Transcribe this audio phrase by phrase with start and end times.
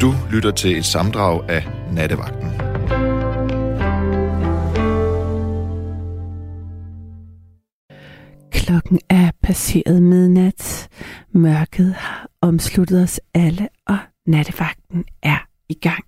[0.00, 2.50] Du lytter til et samdrag af Nattevagten.
[8.52, 10.88] Klokken er passeret midnat.
[11.32, 15.38] Mørket har omsluttet os alle, og nattevagten er
[15.68, 16.04] i gang.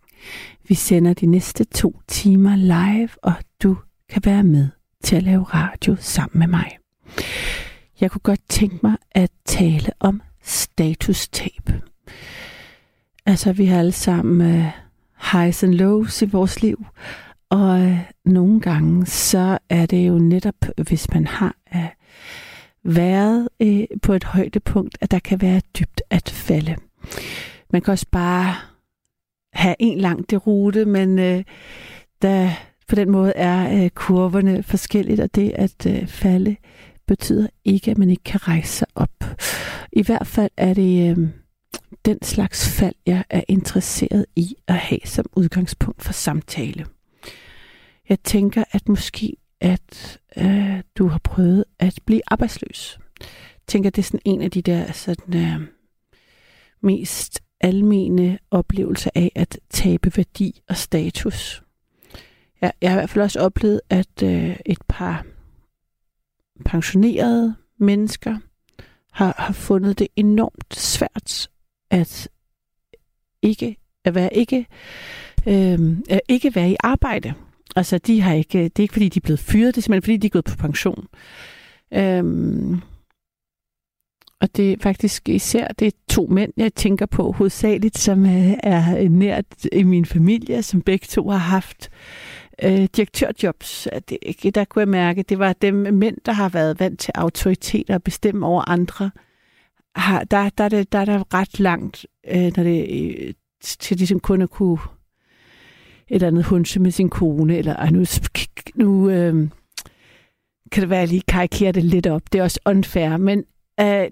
[0.69, 3.77] Vi sender de næste to timer live, og du
[4.09, 4.69] kan være med
[5.05, 6.79] til at lave radio sammen med mig.
[8.01, 11.71] Jeg kunne godt tænke mig at tale om statustab.
[13.29, 14.65] Altså, vi har alle sammen uh,
[15.33, 16.87] highs and lows i vores liv,
[17.51, 20.55] og uh, nogle gange så er det jo netop,
[20.89, 21.87] hvis man har uh,
[22.95, 26.77] været uh, på et højdepunkt, at der kan være dybt at falde.
[27.73, 28.55] Man kan også bare
[29.53, 31.45] have en lang rute, men uh,
[32.23, 32.51] der,
[32.89, 36.57] på den måde er uh, kurverne forskelligt, og det at uh, falde
[37.07, 39.25] betyder ikke, at man ikke kan rejse sig op.
[39.93, 41.29] I hvert fald er det øh,
[42.05, 46.87] den slags fald, jeg er interesseret i at have som udgangspunkt for samtale.
[48.09, 52.99] Jeg tænker, at måske at øh, du har prøvet at blive arbejdsløs.
[53.21, 55.61] Jeg tænker, det er sådan en af de der sådan, øh,
[56.81, 61.63] mest almene oplevelser af at tabe værdi og status.
[62.61, 65.27] Jeg, jeg har i hvert fald også oplevet, at øh, et par
[66.65, 68.39] pensionerede mennesker
[69.13, 71.51] har, har fundet det enormt svært
[71.91, 72.29] at
[73.43, 74.67] ikke at være ikke
[75.47, 77.35] øh, at ikke være i arbejde.
[77.77, 80.03] Altså de har ikke det er ikke fordi de er blevet fyret, det er simpelthen
[80.03, 81.07] fordi de er gået på pension.
[81.95, 82.81] Øhm,
[84.41, 88.53] og det er faktisk især det er to mænd, jeg tænker på hovedsageligt, som øh,
[88.63, 91.91] er nært i min familie, som begge to har haft
[92.63, 93.89] øh, direktørjobs.
[94.09, 97.91] Det, der kunne jeg mærke, det var dem mænd, der har været vant til autoritet
[97.91, 99.11] og bestemme over andre.
[99.99, 104.21] Har, der, der, der, der er der ret langt, øh, når det øh, til ligesom
[104.21, 104.79] kun at kunne
[106.09, 108.05] et eller andet hunse med sin kone, eller ej, nu,
[108.75, 109.49] nu øh,
[110.73, 112.23] kan det være, at jeg lige karikerer det lidt op.
[112.33, 113.45] Det er også unfair, men
[113.81, 114.09] øh,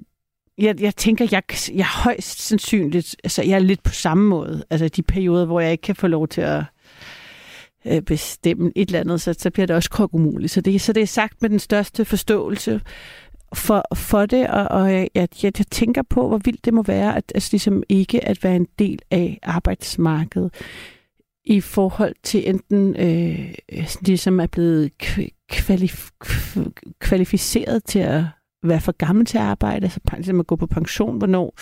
[0.58, 1.42] jeg, jeg tænker, jeg,
[1.74, 5.72] jeg højst sandsynligt, altså jeg er lidt på samme måde, altså de perioder, hvor jeg
[5.72, 6.64] ikke kan få lov til at
[7.86, 10.53] øh, bestemme et eller andet, så, så bliver det også kokumuligt.
[10.53, 12.80] Så det, så det er sagt med den største forståelse
[13.54, 17.16] for, for det, og, og jeg, jeg, jeg tænker på, hvor vildt det må være,
[17.16, 20.54] at altså, ligesom ikke at være en del af arbejdsmarkedet
[21.44, 24.92] i forhold til enten øh, øh ligesom er blevet
[25.52, 26.10] kvalif-
[26.98, 28.24] kvalificeret til at
[28.62, 31.54] være for gammel til at arbejde, altså ligesom at gå på pension, hvornår.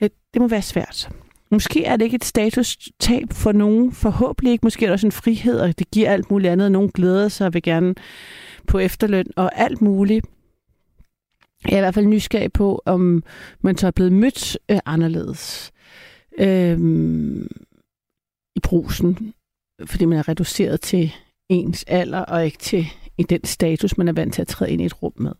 [0.00, 1.10] Ja, det må være svært.
[1.50, 4.66] Måske er det ikke et statustab for nogen, forhåbentlig ikke.
[4.66, 6.72] Måske er det også en frihed, og det giver alt muligt andet.
[6.72, 7.94] Nogen glæder sig og vil gerne
[8.66, 10.26] på efterløn og alt muligt.
[11.64, 13.22] Jeg er i hvert fald nysgerrig på, om
[13.60, 15.72] man så er blevet mødt øh, anderledes
[16.38, 16.78] øh,
[18.56, 19.34] i brusen,
[19.86, 21.12] fordi man er reduceret til
[21.48, 22.86] ens alder og ikke til
[23.18, 25.32] i den status, man er vant til at træde ind i et rum med.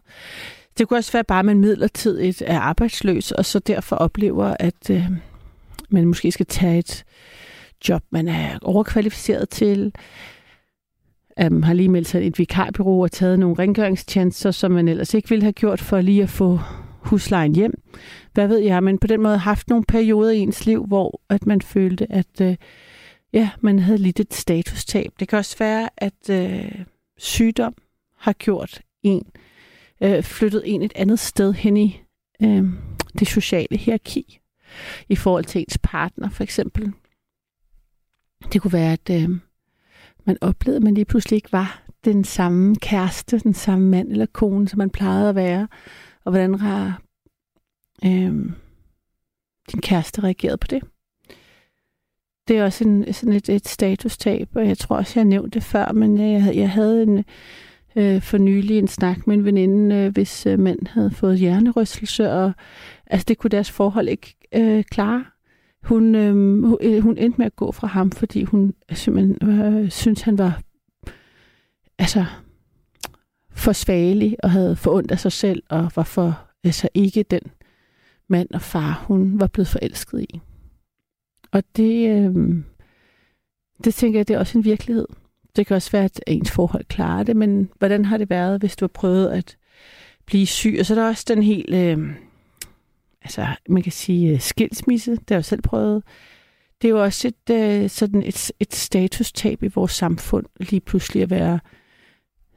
[0.79, 4.91] Det kunne også være bare, at man midlertidigt er arbejdsløs, og så derfor oplever, at
[4.91, 5.05] øh,
[5.89, 7.05] man måske skal tage et
[7.89, 9.93] job, man er overkvalificeret til,
[11.47, 15.29] um, har lige meldt sig et vikarbyrå og taget nogle rengøringstjenester, som man ellers ikke
[15.29, 16.61] ville have gjort for lige at få
[17.01, 17.83] huslejen hjem.
[18.33, 21.47] Hvad ved jeg, men på den måde haft nogle perioder i ens liv, hvor at
[21.47, 22.55] man følte, at uh,
[23.33, 25.13] ja, man havde lidt et statustab.
[25.21, 26.85] Det kan også være, at uh,
[27.19, 27.75] sygdom
[28.17, 29.27] har gjort en,
[30.05, 32.01] uh, flyttet en et andet sted hen i
[32.45, 32.65] uh,
[33.19, 34.41] det sociale hierarki
[35.09, 36.93] i forhold til ens partner, for eksempel.
[38.53, 39.31] Det kunne være, at øh,
[40.29, 44.27] man oplevede, at man lige pludselig ikke var den samme kæreste, den samme mand eller
[44.27, 45.69] kone, som man plejede at være.
[46.25, 47.03] Og hvordan har
[48.05, 48.33] øh,
[49.73, 50.83] din kæreste reageret på det?
[52.49, 55.63] Det er også en, sådan et, et statustab, og jeg tror også, jeg nævnte det
[55.63, 57.25] før, men jeg, jeg havde en,
[57.97, 62.33] øh, for nylig en snak med en veninde, øh, hvis øh, mand havde fået hjernerystelse,
[62.33, 62.53] og
[63.07, 65.25] altså, det kunne deres forhold ikke øh, klare.
[65.89, 70.23] Hun, øhm, øh, hun endte med at gå fra ham, fordi hun simpelthen øh, syntes,
[70.23, 70.61] han var
[71.99, 72.25] altså,
[73.51, 77.41] for svagelig og havde forundt af sig selv, og var for altså, ikke den
[78.29, 80.41] mand og far, hun var blevet forelsket i.
[81.53, 82.57] Og det, øh,
[83.85, 85.07] det tænker jeg, det er også en virkelighed.
[85.57, 88.77] Det kan også være, at ens forhold klarer det, men hvordan har det været, hvis
[88.77, 89.57] du har prøvet at
[90.27, 90.77] blive syg?
[90.81, 91.75] Og så er der også den helt...
[91.75, 92.28] Øh,
[93.23, 96.03] altså, man kan sige øh, skilsmisse, det har jeg selv prøvet.
[96.83, 101.23] Det er jo også et, uh, sådan et, et statustab i vores samfund, lige pludselig
[101.23, 101.61] at være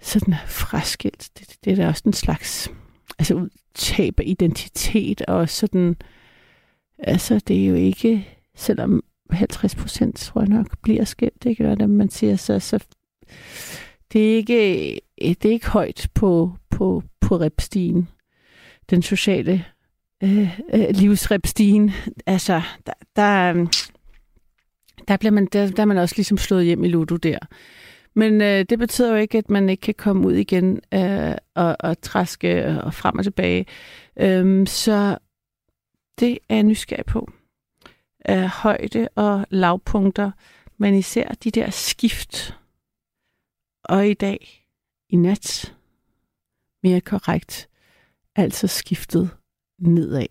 [0.01, 1.29] sådan fraskilt.
[1.39, 2.71] Det, det er da også en slags
[3.19, 5.95] altså, tab af identitet, og sådan,
[6.97, 11.43] altså, det er jo ikke, selvom 50 procent, tror jeg nok, bliver skilt.
[11.43, 12.85] det kan være det, man siger så, så
[14.13, 18.07] det er ikke, det er ikke højt på, på, på repstigen.
[18.89, 19.65] Den sociale
[20.23, 21.91] øh, øh, livsrepstigen.
[22.25, 23.67] Altså, der, der, øh,
[25.07, 27.39] der, bliver man, der, der er man også ligesom slået hjem i Ludo der.
[28.13, 31.77] Men øh, det betyder jo ikke, at man ikke kan komme ud igen øh, og,
[31.79, 33.65] og træske øh, og frem og tilbage.
[34.19, 35.17] Øhm, så
[36.19, 37.31] det er jeg nysgerrig på.
[38.29, 40.31] Øh, højde og lavpunkter,
[40.77, 42.57] men især de der skift.
[43.83, 44.67] Og i dag,
[45.09, 45.75] i nat,
[46.83, 47.69] mere korrekt,
[48.35, 49.29] altså skiftet
[49.81, 50.27] nedad.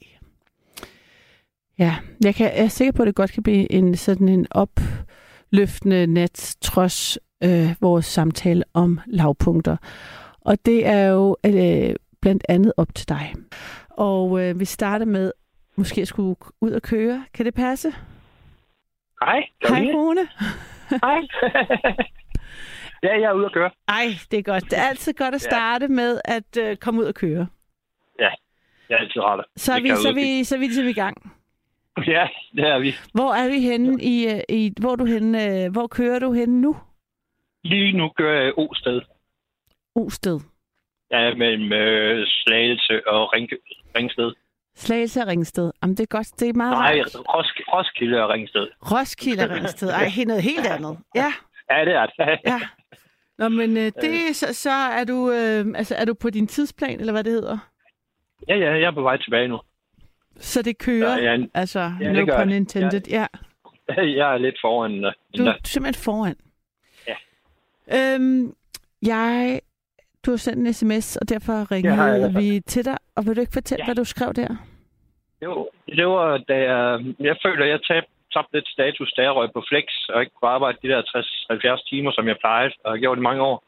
[1.78, 4.46] Ja, jeg, kan, jeg er sikker på, at det godt kan blive en sådan en
[4.50, 9.76] opløftende nat, trods øh, vores samtale om lavpunkter.
[10.40, 13.34] Og det er jo øh, blandt andet op til dig.
[13.90, 15.32] Og øh, vi starter med,
[15.76, 17.24] måske skulle ud og køre.
[17.34, 17.94] Kan det passe?
[19.24, 19.44] Hej.
[19.68, 20.28] Hej, Rune.
[20.90, 21.20] Hej.
[23.02, 23.70] ja, jeg er ude at køre.
[23.88, 24.64] Ej, det er godt.
[24.64, 25.88] Det er altid godt at starte ja.
[25.88, 27.46] med at øh, komme ud og køre.
[28.18, 28.30] Ja,
[28.90, 29.44] jeg altid ret.
[29.56, 31.16] Så er vi, så, vi, så er vi ligesom i gang.
[32.06, 32.94] Ja, det er vi.
[33.14, 36.60] Hvor er vi henne i, øh, i hvor du henne, øh, hvor kører du henne
[36.60, 36.76] nu?
[37.64, 39.00] Lige nu kører jeg Osted.
[39.94, 40.40] Osted?
[41.10, 43.48] Ja, mellem øh, Slagelse og Ring,
[43.96, 44.32] Ringsted.
[44.76, 45.70] Slagelse og Ringsted.
[45.82, 46.40] Jamen, det er godt.
[46.40, 48.66] Det er meget Nej, Ros- Roskilde og Ringsted.
[48.92, 49.88] Roskilde og Ringsted.
[49.90, 50.98] Ej, noget helt andet.
[51.14, 51.32] Ja.
[51.70, 52.38] Ja, det er det.
[52.46, 52.60] ja.
[53.38, 57.00] Nå, men øh, det, så, så er du øh, altså er du på din tidsplan,
[57.00, 57.58] eller hvad det hedder?
[58.48, 59.60] Ja, ja, jeg er på vej tilbage nu.
[60.36, 63.26] Så det kører, ja, ja, altså ja, no pun intended, ja.
[63.88, 64.02] ja.
[64.20, 65.04] Jeg er lidt foran.
[65.04, 66.36] Uh, du er simpelthen foran.
[67.08, 67.16] Ja.
[67.96, 68.54] Øhm,
[69.02, 69.60] jeg,
[70.26, 72.96] du har sendt en sms, og derfor ringede ja, vi til dig.
[73.16, 73.86] Og vil du ikke fortælle, ja.
[73.86, 74.56] hvad du skrev der?
[75.42, 79.34] Jo, det var, da jeg, jeg føler, at jeg tabte tabt lidt status, da jeg
[79.34, 81.02] røg på flex, og ikke kunne arbejde de der
[81.82, 83.64] 60-70 timer, som jeg plejede, og har gjort i mange år.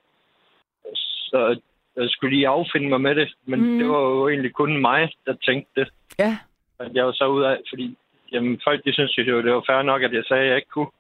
[1.31, 1.61] Så
[1.97, 3.79] jeg skulle lige affinde mig med det, men mm.
[3.79, 5.89] det var jo egentlig kun mig, der tænkte det.
[6.19, 6.39] Ja.
[6.79, 7.97] At jeg var så ud af, fordi
[8.33, 10.69] jamen, folk de synes jo, det var fair nok, at jeg sagde, at jeg ikke
[10.69, 10.91] kunne.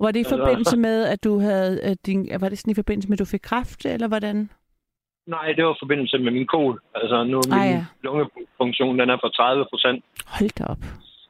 [0.00, 3.08] Var det i forbindelse med, at du havde at din, var det sådan i forbindelse
[3.08, 4.50] med, at du fik kræft, eller hvordan?
[5.26, 6.80] Nej, det var i forbindelse med min kol.
[6.94, 7.84] Altså nu er min ah, ja.
[8.02, 10.04] lungefunktion, den er på 30 procent.
[10.26, 10.78] Hold da op.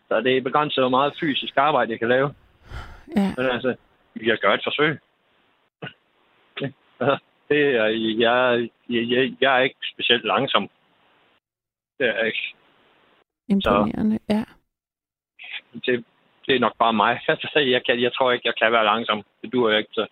[0.08, 2.34] Så det er begrænset, hvor meget fysisk arbejde jeg kan lave.
[3.16, 3.34] Ja.
[3.36, 3.74] Men altså,
[4.16, 4.98] jeg gør et forsøg.
[7.48, 7.86] Det er,
[8.24, 10.70] jeg, jeg, jeg er ikke specielt langsom.
[11.98, 12.54] Det er ikke.
[13.48, 14.44] Imponerende, så, ja.
[15.72, 16.04] Det,
[16.46, 17.20] det er nok bare mig.
[17.54, 19.22] Jeg, kan, jeg tror ikke, jeg kan være langsom.
[19.42, 20.06] Det duer jeg ikke til.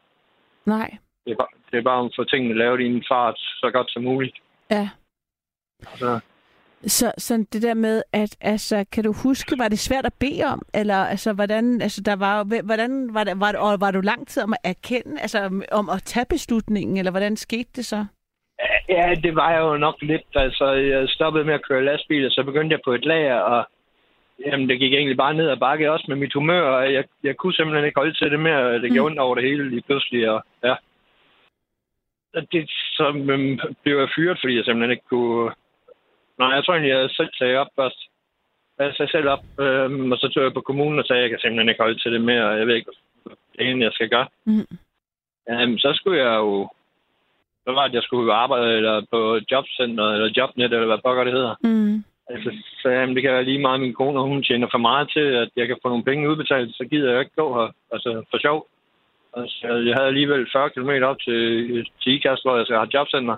[0.66, 0.96] Nej.
[1.24, 3.90] Det er, bare, det er bare at få tingene lavet i en fart så godt
[3.92, 4.38] som muligt.
[4.70, 4.88] Ja.
[5.80, 6.20] Altså, så,
[6.88, 10.62] så det der med, at altså, kan du huske, var det svært at bede om?
[10.74, 14.28] Eller altså, hvordan, altså, der var, hvordan var, det, var, det, og var du lang
[14.28, 15.38] tid om at erkende, altså
[15.72, 18.04] om at tage beslutningen, eller hvordan skete det så?
[18.88, 20.32] Ja, det var jo nok lidt.
[20.34, 23.66] Altså, jeg stoppede med at køre lastbil, og så begyndte jeg på et lager, og
[24.46, 27.36] jamen, det gik egentlig bare ned ad bakke, også med mit humør, og jeg, jeg
[27.36, 28.74] kunne simpelthen ikke holde til det mere.
[28.74, 29.04] Det gik mm.
[29.04, 30.74] ondt over det hele lige pludselig, og ja.
[32.52, 35.50] Det, så um, blev jeg fyret, fordi jeg simpelthen ikke kunne
[36.38, 38.00] Nej, jeg tror egentlig, jeg selv sagde op først.
[38.78, 41.30] Jeg sagde selv op, øh, og så tog jeg på kommunen og sagde, at jeg
[41.30, 42.90] kan simpelthen ikke holde til det mere, og jeg ved ikke,
[43.24, 44.28] hvad det jeg skal gøre.
[44.44, 44.66] Mm.
[45.52, 46.68] Um, så skulle jeg jo...
[47.64, 51.24] Så var det, at jeg skulle arbejde eller på jobcenter, eller jobnet, eller hvad pokker
[51.24, 51.54] det hedder.
[51.62, 52.04] Mm.
[52.30, 52.50] Altså,
[52.82, 55.48] så jamen, det kan være lige meget, min kone, hun tjener for meget til, at
[55.56, 58.66] jeg kan få nogle penge udbetalt, så gider jeg ikke gå her, altså for sjov.
[59.36, 61.40] Altså, jeg havde alligevel 40 km op til,
[62.02, 63.36] til IKAST, hvor jeg skal have jobcenter,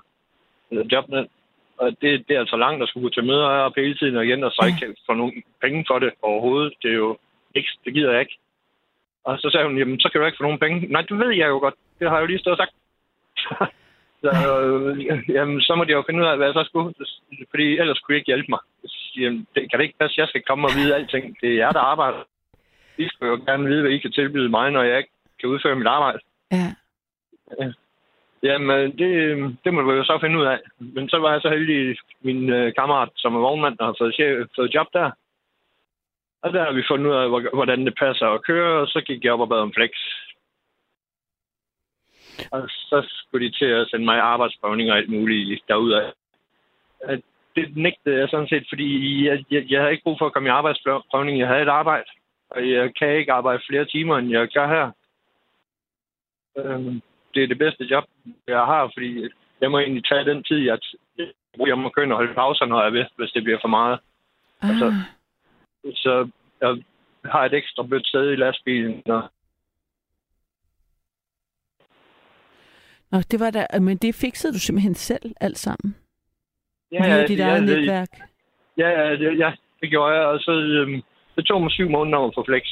[0.70, 1.26] eller jobnet.
[1.78, 4.44] Og det, det er altså langt at skulle til møder op hele tiden og igen,
[4.44, 5.32] og så ikke få nogle
[5.62, 6.72] penge for det overhovedet.
[6.82, 7.18] Det er jo
[7.54, 8.38] ikke, det gider jeg ikke.
[9.24, 10.86] Og så sagde hun, jamen, så kan du ikke få nogen penge.
[10.92, 11.74] Nej, det ved jeg jo godt.
[11.98, 12.74] Det har jeg jo lige stået og sagt.
[14.22, 14.30] så,
[14.60, 16.94] øh, jamen, så må de jo finde ud af, hvad jeg så skulle.
[17.50, 18.60] Fordi ellers kunne de ikke hjælpe mig.
[19.16, 21.36] Jamen, det kan det ikke passe, jeg skal komme og vide alting.
[21.40, 22.22] Det er jer, der arbejder.
[22.98, 25.76] I skal jo gerne vide, hvad I kan tilbyde mig, når jeg ikke kan udføre
[25.76, 26.18] mit arbejde.
[26.52, 26.74] Ja.
[28.42, 30.58] Jamen, øh, det, øh, det må vi jo så finde ud af.
[30.78, 34.14] Men så var jeg så heldig, min øh, kammerat, som er vognmand, og har fået,
[34.14, 35.10] chef, fået job der.
[36.42, 39.24] Og der har vi fundet ud af, hvordan det passer at køre, og så gik
[39.24, 39.90] jeg op og bad om flex.
[42.50, 46.12] Og så skulle de til at sende mig arbejdsprøvning og alt muligt derudad.
[47.56, 48.88] Det nægtede jeg sådan set, fordi
[49.26, 51.38] jeg, jeg, jeg havde ikke brug for at komme i arbejdsprøvning.
[51.38, 52.10] Jeg havde et arbejde,
[52.50, 54.90] og jeg kan ikke arbejde flere timer, end jeg gør her.
[56.56, 57.02] Øhm,
[57.34, 58.04] det er det bedste job,
[58.48, 59.28] jeg har, fordi
[59.60, 60.78] jeg må egentlig tage den tid, jeg,
[61.66, 63.98] jeg må køre og holde pauser, når jeg ved, hvis det bliver for meget.
[64.62, 64.68] Ah.
[64.70, 64.94] Altså,
[65.94, 66.28] så
[66.60, 66.82] jeg
[67.24, 69.02] har et ekstra blødt sæde i lastbilen.
[69.06, 69.22] Og,
[73.10, 75.96] Nå, det var der, men det fikset du simpelthen selv alt sammen?
[76.92, 78.08] ja, Via dit eget det- netværk?
[78.78, 81.02] Ja, ja, det, ja, det gjorde jeg, og så øhm,
[81.36, 82.62] det tog mig syv måneder at få flex.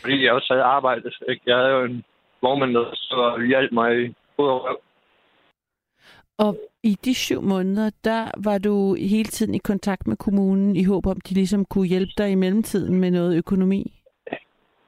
[0.00, 1.14] Fordi jeg også havde arbejdet.
[1.28, 1.42] Ikke?
[1.46, 2.04] Jeg havde jo en
[2.42, 4.80] vognmand, der så hjalp mig i og.
[6.38, 10.84] Og i de syv måneder, der var du hele tiden i kontakt med kommunen i
[10.84, 13.92] håb om, de ligesom kunne hjælpe dig i mellemtiden med noget økonomi?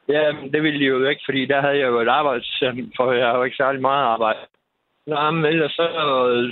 [0.08, 2.44] Ja, det ville de jo ikke, fordi der havde jeg jo et arbejde,
[2.96, 4.38] for jeg har jo ikke særlig meget arbejde.
[5.06, 5.86] Nå, men ellers så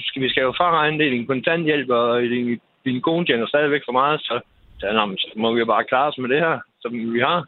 [0.01, 3.83] skal vi skal jo fraregne det i din kontanthjælp, og din, din kone tjener stadigvæk
[3.85, 4.41] for meget, så,
[4.81, 7.47] så, nå, så må vi jo bare klare os med det her, som vi har.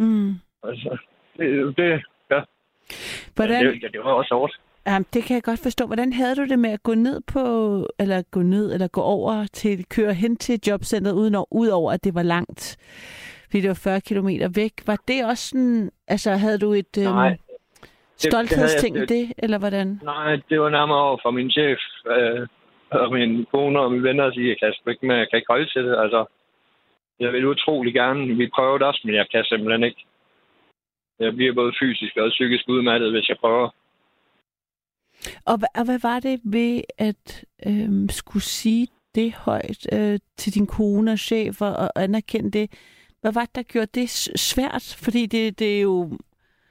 [0.00, 0.34] Mm.
[0.64, 0.98] Altså,
[1.36, 2.40] det, det, ja.
[3.34, 4.60] Hvordan, det, ja, det var også hårdt.
[4.86, 5.86] Jamen, det kan jeg godt forstå.
[5.86, 7.42] Hvordan havde du det med at gå ned på,
[7.98, 12.14] eller gå ned, eller gå over til, køre hen til jobcentret, uden udover at det
[12.14, 12.76] var langt?
[13.44, 14.72] Fordi det var 40 kilometer væk.
[14.86, 17.28] Var det også sådan, altså havde du et Nej.
[17.28, 17.38] øhm,
[18.16, 20.00] stolthedsting det det, det, eller hvordan?
[20.02, 22.46] Nej, det var nærmere over for min chef øh,
[22.90, 25.36] og min kone og mine venner at sige, at jeg kan, ikke, men jeg kan
[25.36, 25.96] ikke holde til det.
[25.98, 26.24] Altså,
[27.20, 28.36] jeg vil utrolig gerne.
[28.36, 30.04] Vi prøvede også, men jeg kan simpelthen ikke.
[31.20, 33.68] Jeg bliver både fysisk og psykisk udmattet, hvis jeg prøver.
[35.46, 40.66] Og, og hvad var det ved at øhm, skulle sige det højt øh, til din
[40.66, 42.70] kone og chef og, og anerkende det?
[43.20, 44.10] Hvad var det, der gjorde det
[44.40, 44.96] svært?
[45.04, 46.10] Fordi det, det er jo...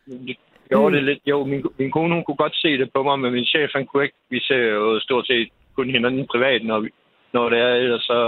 [0.08, 0.38] Det
[0.70, 0.94] gjorde Mm.
[0.94, 1.20] det lidt.
[1.26, 3.86] Jo, min, min kone hun kunne godt se det på mig, men min chef han
[3.86, 4.16] kunne ikke.
[4.30, 6.90] Vi ser jo stort set kun hinanden privat, når, vi,
[7.34, 8.20] når det er, ellers så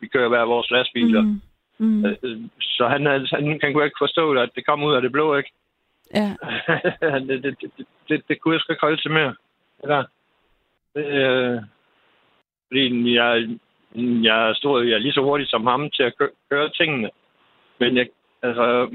[0.00, 1.22] vi kører hver vores lastbiler.
[1.22, 1.40] Mm.
[1.78, 3.26] Mm, Øh, Så han, han,
[3.62, 5.52] han kunne ikke forstå det, at det kom ud af det blå, ikke?
[6.14, 6.34] ja.
[7.28, 9.34] det, det, det, det, det kunne jeg sgu ikke holde til mere.
[9.80, 10.04] Det der.
[10.94, 11.60] Det, øh,
[12.68, 13.48] fordi jeg,
[14.24, 17.10] jeg, stor, jeg er lige så hurtig som ham til at kø- køre tingene.
[17.80, 18.06] Men jeg,
[18.42, 18.88] altså,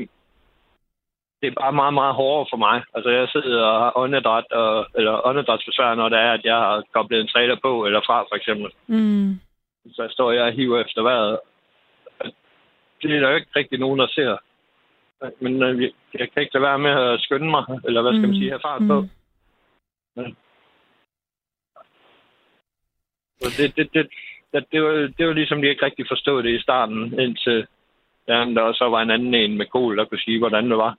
[1.41, 2.83] det er bare meget, meget hårdere for mig.
[2.93, 6.83] Altså, jeg sidder og har åndedræt, og, eller åndedrætsbesvær, når det er, at jeg har
[6.93, 8.71] koblet en trailer på eller fra, for eksempel.
[8.87, 9.39] Mm,
[9.91, 11.39] Så står jeg og hiver efter vejret.
[13.03, 14.37] Det er der jo ikke rigtig nogen, der ser.
[15.39, 18.21] Men øh, jeg- jeg kan ikke lade være med at skynde mig, eller hvad skal
[18.21, 18.35] man Mm.
[18.35, 19.01] sige, have fart på.
[20.15, 20.35] mm.
[23.41, 24.07] Så det, det, det,
[24.53, 27.67] det, det, var, det var ligesom, de ikke rigtig forstod det i starten, indtil
[28.27, 30.97] ja, der så var en anden en med kol, der kunne sige, hvordan det var.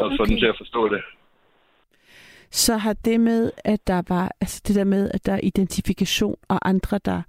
[0.00, 0.16] Og okay.
[0.16, 1.02] få den til at forstå det.
[2.50, 6.36] Så har det med, at der var, altså det der med, at der er identifikation
[6.48, 7.22] og andre, der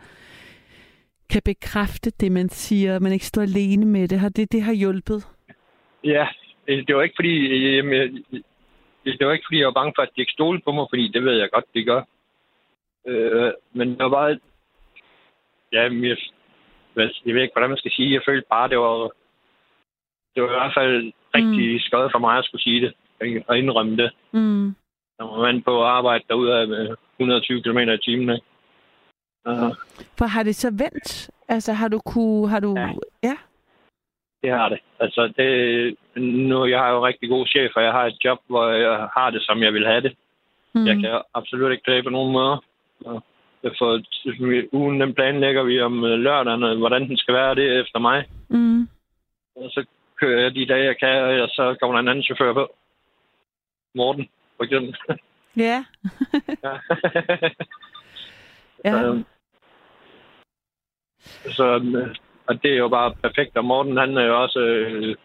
[1.34, 4.74] kan bekræfte det, man siger, man ikke står alene med det, har det, det har
[4.74, 5.20] hjulpet?
[6.04, 6.28] Ja,
[6.68, 8.26] det det var ikke fordi, øh, jamen,
[9.04, 10.86] det det var ikke fordi, jeg var bange for, at de ikke stole på mig,
[10.90, 12.02] fordi det ved jeg godt, de gør.
[13.08, 14.40] Øh, men det var bare...
[15.74, 16.18] Ja, jeg,
[17.26, 18.14] jeg ved ikke, hvordan man skal sige.
[18.14, 19.12] Jeg følte bare, det var...
[20.34, 21.80] Det var i hvert fald rigtig mm.
[21.80, 22.94] skødt for mig at skulle sige det,
[23.48, 24.12] og indrømme det.
[24.32, 24.76] Mm.
[25.20, 28.30] Når man på at arbejde derude med 120 km i timen.
[28.36, 28.48] Ikke?
[29.46, 29.72] Uh,
[30.18, 31.30] For har det så vendt?
[31.48, 32.90] Altså har du kunne, har du, Ja.
[33.24, 33.36] ja,
[34.44, 34.80] det har det.
[35.00, 38.70] Altså, det, nu jeg har jo rigtig god chef, og jeg har et job, hvor
[38.70, 40.16] jeg har det, som jeg vil have det.
[40.74, 40.88] mm.
[40.88, 42.62] Jeg kan absolut ikke klage på nogen måde.
[43.06, 43.24] Og
[43.78, 44.02] For
[44.72, 48.26] ugen den planlægger vi om øh, lørdagen, og hvordan den skal være det efter mig.
[48.50, 48.82] Mm.
[49.56, 49.86] Og så
[50.20, 52.76] kører jeg de dage, jeg kan, og så kommer der en anden chauffør på.
[53.96, 54.96] Morten, for eksempel.
[55.58, 55.86] Ja.
[56.64, 56.74] ja.
[58.86, 58.92] Ja.
[58.92, 59.24] Så,
[61.58, 61.66] så,
[61.96, 62.16] øh,
[62.48, 63.58] og det er jo bare perfekt.
[63.58, 65.16] Og Morten, han er jo også øh,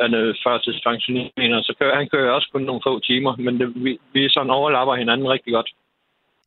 [0.00, 3.98] han er førtidspensioneret, så kører, han kører også kun nogle få timer, men det, vi,
[4.12, 5.70] vi sådan overlapper hinanden rigtig godt.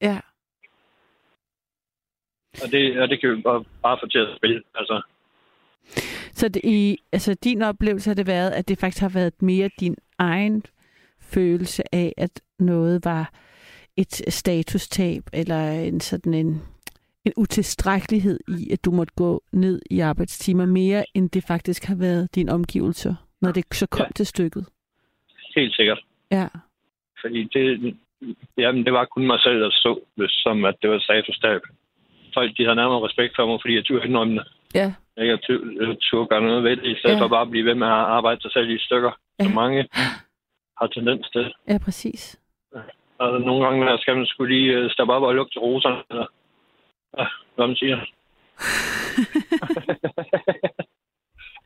[0.02, 0.20] Ja.
[2.64, 4.64] Og det, og det kan vi bare, bare få til at spille.
[4.76, 5.02] Altså,
[6.32, 9.70] Så det i, altså din oplevelse har det været, at det faktisk har været mere
[9.80, 10.64] din egen
[11.22, 13.32] følelse af, at noget var
[13.98, 16.62] et statustab, eller en sådan en,
[17.28, 21.96] en utilstrækkelighed i, at du måtte gå ned i arbejdstimer, mere end det faktisk har
[21.96, 24.12] været din omgivelser, når det så kom Ja.
[24.16, 24.66] til stykket.
[25.56, 26.00] helt sikkert.
[26.32, 26.48] Ja.
[27.22, 27.96] Fordi det,
[28.58, 31.62] jamen, det var kun mig selv, der så, som at det var statustab.
[32.34, 34.48] Folk de havde nærmere respekt for mig, fordi jeg turde indrømme det.
[34.76, 34.94] Ja.
[35.18, 37.22] Jeg turde, turde gøre noget ved det, i stedet Ja.
[37.22, 39.44] for bare at blive ved med at arbejde sig selv i stykker, Ja.
[39.44, 39.88] som mange
[40.80, 41.54] har tendens til.
[41.68, 42.40] Ja, præcis.
[43.20, 46.26] Og nogle gange skal man skulle lige øh, stoppe op og lukke til roserne, eller
[47.56, 47.98] hvad man siger.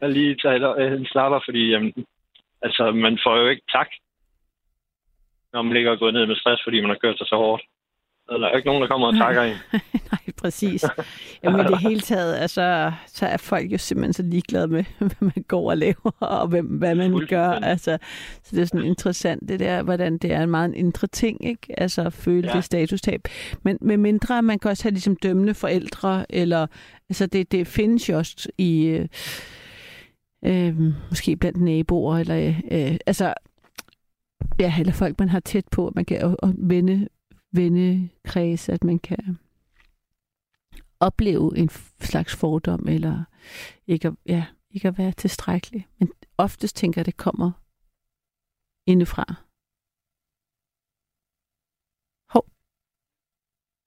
[0.02, 1.94] og lige tage øh, en slapper, fordi jamen,
[2.62, 3.88] altså, man får jo ikke tak,
[5.54, 7.64] når man ligger og går ned med stress, fordi man har kørt sig så hårdt.
[8.40, 9.56] Der er ikke nogen, der kommer og takker en.
[10.12, 10.86] Nej, præcis.
[11.44, 15.16] Jamen i det hele taget, altså, så er folk jo simpelthen så ligeglade med, hvad
[15.20, 17.50] man går og laver, og hvem, hvad man gør.
[17.50, 17.98] Altså,
[18.44, 21.46] så det er sådan interessant, det der, hvordan det er en meget en indre ting,
[21.46, 21.80] ikke?
[21.80, 22.54] Altså at føle ja.
[22.54, 23.22] det statustab.
[23.64, 26.68] Men med mindre, man kan også have ligesom dømmende forældre, eller,
[27.10, 29.08] altså det, det findes jo også i, øh,
[30.46, 30.76] øh,
[31.10, 33.34] måske blandt naboer, eller, øh, altså,
[34.60, 37.08] ja, eller folk, man har tæt på, man kan og vende,
[37.52, 39.38] vennekreds, at man kan
[41.00, 43.24] opleve en slags fordom, eller
[43.88, 45.88] ikke at, ja, ikke at være tilstrækkelig.
[46.00, 47.52] Men oftest tænker jeg, det kommer
[48.86, 49.26] indefra.
[52.34, 52.46] Hov.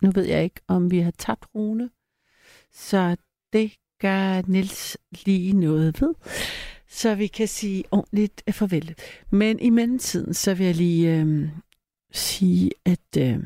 [0.03, 1.91] Nu ved jeg ikke, om vi har tabt Rune.
[2.73, 3.17] Så
[3.53, 6.15] det gør Nils lige noget ved.
[6.89, 8.95] Så vi kan sige ordentligt farvel.
[9.31, 11.49] Men i mellemtiden, så vil jeg lige øh,
[12.15, 13.39] sige, at øh,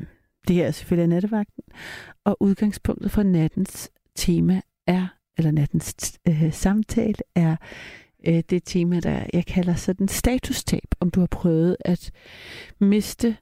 [0.47, 1.63] det her er selvfølgelig nattevagten,
[2.23, 5.07] og udgangspunktet for nattens tema er,
[5.37, 7.55] eller nattens øh, samtale er
[8.27, 12.11] øh, det tema, der jeg kalder sådan statustab, om du har prøvet at
[12.79, 13.37] miste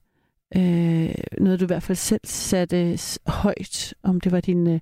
[0.55, 4.79] øh, noget, du i hvert fald selv satte højt, om det var din øh,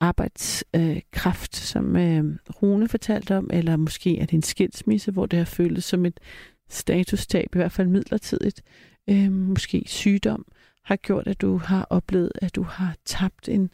[0.00, 2.24] arbejdskraft, øh, som øh,
[2.62, 6.20] Rune fortalte om, eller måske er det en skilsmisse, hvor det har føltes som et
[6.68, 8.89] statustab, i hvert fald midlertidigt, øh,
[9.30, 10.44] måske sygdom,
[10.82, 13.70] har gjort, at du har oplevet, at du har tabt en,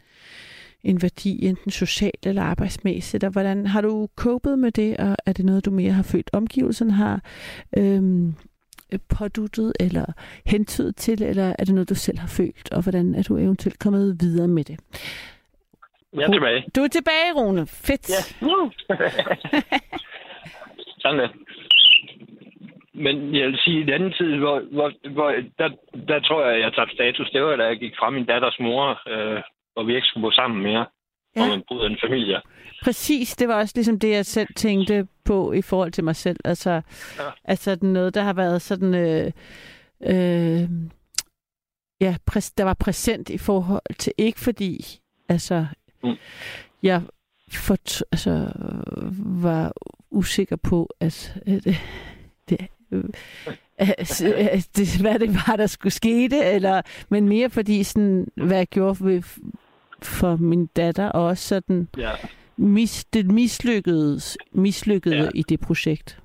[0.82, 5.32] en værdi, enten socialt eller arbejdsmæssigt, og hvordan har du copet med det, og er
[5.32, 7.20] det noget, du mere har følt omgivelsen har
[7.76, 8.34] øhm,
[9.08, 10.06] påduttet eller
[10.46, 13.78] hentydet til, eller er det noget, du selv har følt, og hvordan er du eventuelt
[13.78, 14.80] kommet videre med det?
[16.12, 16.64] Jeg er tilbage.
[16.76, 17.66] Du er tilbage, Rune.
[17.66, 18.08] Fedt.
[18.08, 18.20] Ja.
[20.98, 21.30] Sådan det.
[23.04, 25.68] Men jeg vil sige, i den anden tid, hvor, hvor, hvor der,
[26.08, 27.30] der tror jeg, jeg tabte status.
[27.30, 29.42] Det var, da jeg gik fra min datters mor, øh,
[29.76, 30.86] og vi ikke skulle bo sammen mere.
[31.36, 31.42] Ja.
[31.42, 32.40] Og man bryder en familie.
[32.82, 36.36] Præcis, det var også ligesom det, jeg selv tænkte på i forhold til mig selv.
[36.44, 37.30] Altså, ja.
[37.44, 38.94] altså noget, der har været sådan...
[38.94, 39.32] Øh,
[40.00, 40.68] øh,
[42.00, 44.84] ja, præs, der var præsent i forhold til, ikke fordi,
[45.28, 45.66] altså,
[46.02, 46.16] mm.
[46.82, 47.02] jeg
[47.52, 47.76] for,
[48.12, 48.52] altså,
[49.42, 49.72] var
[50.10, 51.76] usikker på, at øh,
[52.48, 52.70] det,
[54.76, 58.66] det, hvad det var, der skulle ske det, eller, men mere fordi, sådan, hvad jeg
[58.66, 59.22] gjorde ved,
[60.02, 62.10] for min datter, og også sådan, ja.
[62.56, 64.20] mis, det mislykkede,
[64.52, 65.28] mislykkede ja.
[65.34, 66.20] i det projekt.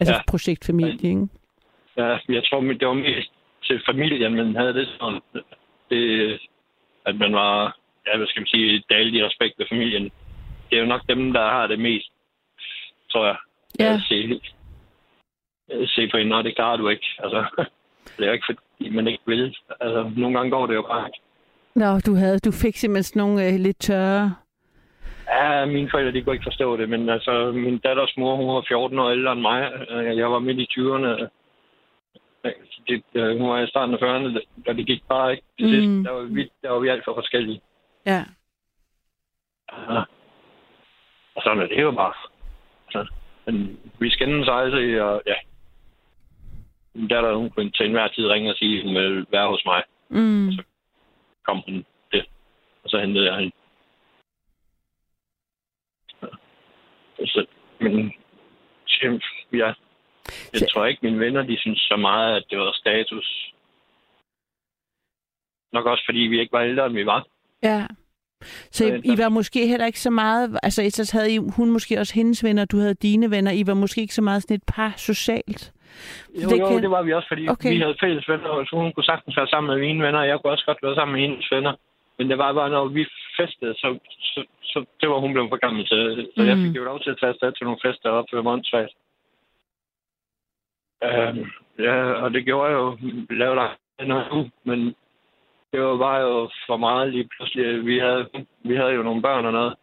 [0.00, 0.20] Altså ja.
[0.28, 1.28] projekt familie, ikke?
[1.96, 3.32] Ja, jeg tror, det var mest
[3.64, 5.20] til familien, man havde det sådan,
[5.90, 6.38] det,
[7.06, 10.04] at man var, ja, hvad skal man sige, dalt i respekt ved familien.
[10.70, 12.10] Det er jo nok dem, der har det mest,
[13.10, 13.36] tror jeg.
[13.80, 13.94] Ja.
[13.94, 14.00] At
[15.72, 17.06] se, Øh, se på hende, og det klarer du ikke.
[17.18, 17.66] Altså,
[18.18, 19.56] det er ikke fordi, man ikke vil.
[19.80, 21.20] Altså, nogle gange går det jo bare ikke.
[21.74, 24.34] Nå, du, havde, du fik simpelthen nogle øh, lidt tørre...
[25.28, 28.64] Ja, mine forældre, de kunne ikke forstå det, men altså, min datters mor, hun var
[28.68, 29.72] 14 år ældre end mig.
[29.90, 31.28] Øh, jeg var midt i 20'erne.
[32.88, 35.44] Det, øh, hun var i starten af 40'erne, og det gik bare ikke.
[35.58, 36.04] Det sidste, mm.
[36.04, 37.60] der, var vi, der var vi alt for forskellige.
[38.06, 38.24] Ja.
[39.90, 40.02] ja.
[41.34, 42.14] Og sådan er det jo bare.
[42.90, 43.06] Så,
[43.46, 45.34] men vi skændes aldrig, og ja,
[46.94, 49.64] min datter, hun kunne til enhver tid ringe og sige, at hun ville være hos
[49.64, 49.82] mig.
[50.08, 50.48] Mm.
[50.48, 50.62] Og så
[51.46, 52.24] kom hun det,
[52.84, 53.52] og så hentede jeg hende.
[57.26, 57.46] Så,
[57.80, 58.12] men
[59.52, 59.74] ja,
[60.52, 63.52] jeg tror ikke, mine venner, de synes så meget, at det var status.
[65.72, 67.26] Nok også, fordi vi ikke var ældre, end vi var.
[67.62, 67.86] Ja.
[68.70, 71.98] Så I, I var måske heller ikke så meget, altså så havde I, hun måske
[71.98, 74.62] også hendes venner, du havde dine venner, I var måske ikke så meget sådan et
[74.66, 75.72] par socialt?
[76.42, 76.82] Jo, det, jo, kan...
[76.82, 77.70] det var vi også, fordi okay.
[77.72, 80.28] vi havde fælles venner, og så hun kunne sagtens være sammen med mine venner, og
[80.28, 81.74] jeg kunne også godt være sammen med hendes venner.
[82.18, 83.06] Men det var bare, når vi
[83.40, 83.98] festede, så,
[84.32, 86.28] så, så det var hun blevet for gammel til.
[86.34, 86.48] Så mm.
[86.48, 88.94] jeg fik jo lov til at tage afsted til nogle fester op ved Montsvagt.
[91.06, 91.38] Uh,
[91.78, 92.96] ja, og det gjorde jeg jo,
[93.30, 93.70] lavede der
[94.04, 94.94] noget men
[95.72, 97.86] det var bare jo for meget lige pludselig.
[97.86, 98.28] Vi havde,
[98.64, 99.74] vi havde jo nogle børn og noget.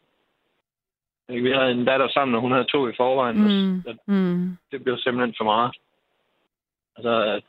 [1.28, 3.38] Vi havde en datter sammen, og hun havde to i forvejen.
[3.38, 3.82] Mm.
[3.82, 4.58] Så mm.
[4.72, 5.76] Det blev simpelthen for meget.
[6.96, 7.42] Altså,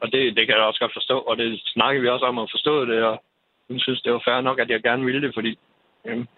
[0.00, 2.50] og det, det kan jeg også godt forstå, og det snakkede vi også om at
[2.50, 3.24] forstå det, og
[3.68, 5.58] hun synes, det var fair nok, at jeg gerne ville det, fordi
[6.04, 6.28] jamen,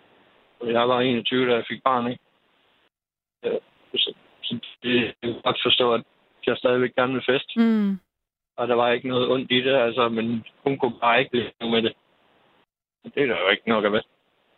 [0.64, 2.22] jeg var 21, da jeg fik barn, ikke?
[3.42, 6.02] Så, så det, jeg kan godt forstå, at
[6.46, 7.56] jeg stadigvæk gerne vil fest.
[7.56, 7.98] Mm.
[8.56, 11.70] Og der var ikke noget ondt i det, altså, men hun kunne bare ikke leve
[11.70, 11.92] med det.
[13.04, 14.00] Det er der jo ikke nok af.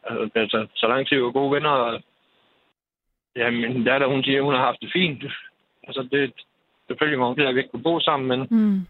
[0.04, 2.02] Altså, altså, så lang tid vi var gode venner, og
[3.36, 5.24] jamen, der, der hun siger, hun har haft det fint.
[5.86, 6.32] Altså, det,
[6.86, 8.86] selvfølgelig var hun ked at vi ikke kunne bo sammen, men mm.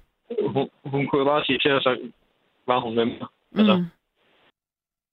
[0.46, 2.10] hun, hun kunne jo bare sige til os, så
[2.66, 3.26] var hun med mig.
[3.56, 3.84] Altså, Mm.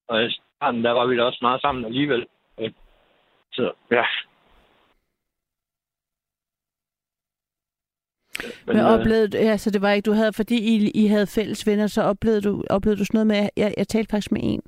[0.08, 2.28] og i starten, der var vi da også meget sammen alligevel.
[3.54, 4.06] Så ja.
[8.68, 11.68] Men, Men oplevede du, altså det var ikke, du havde, fordi I, I havde fælles
[11.68, 14.62] venner, så oplevede du, oplevede du sådan noget med, jeg, jeg talte faktisk med en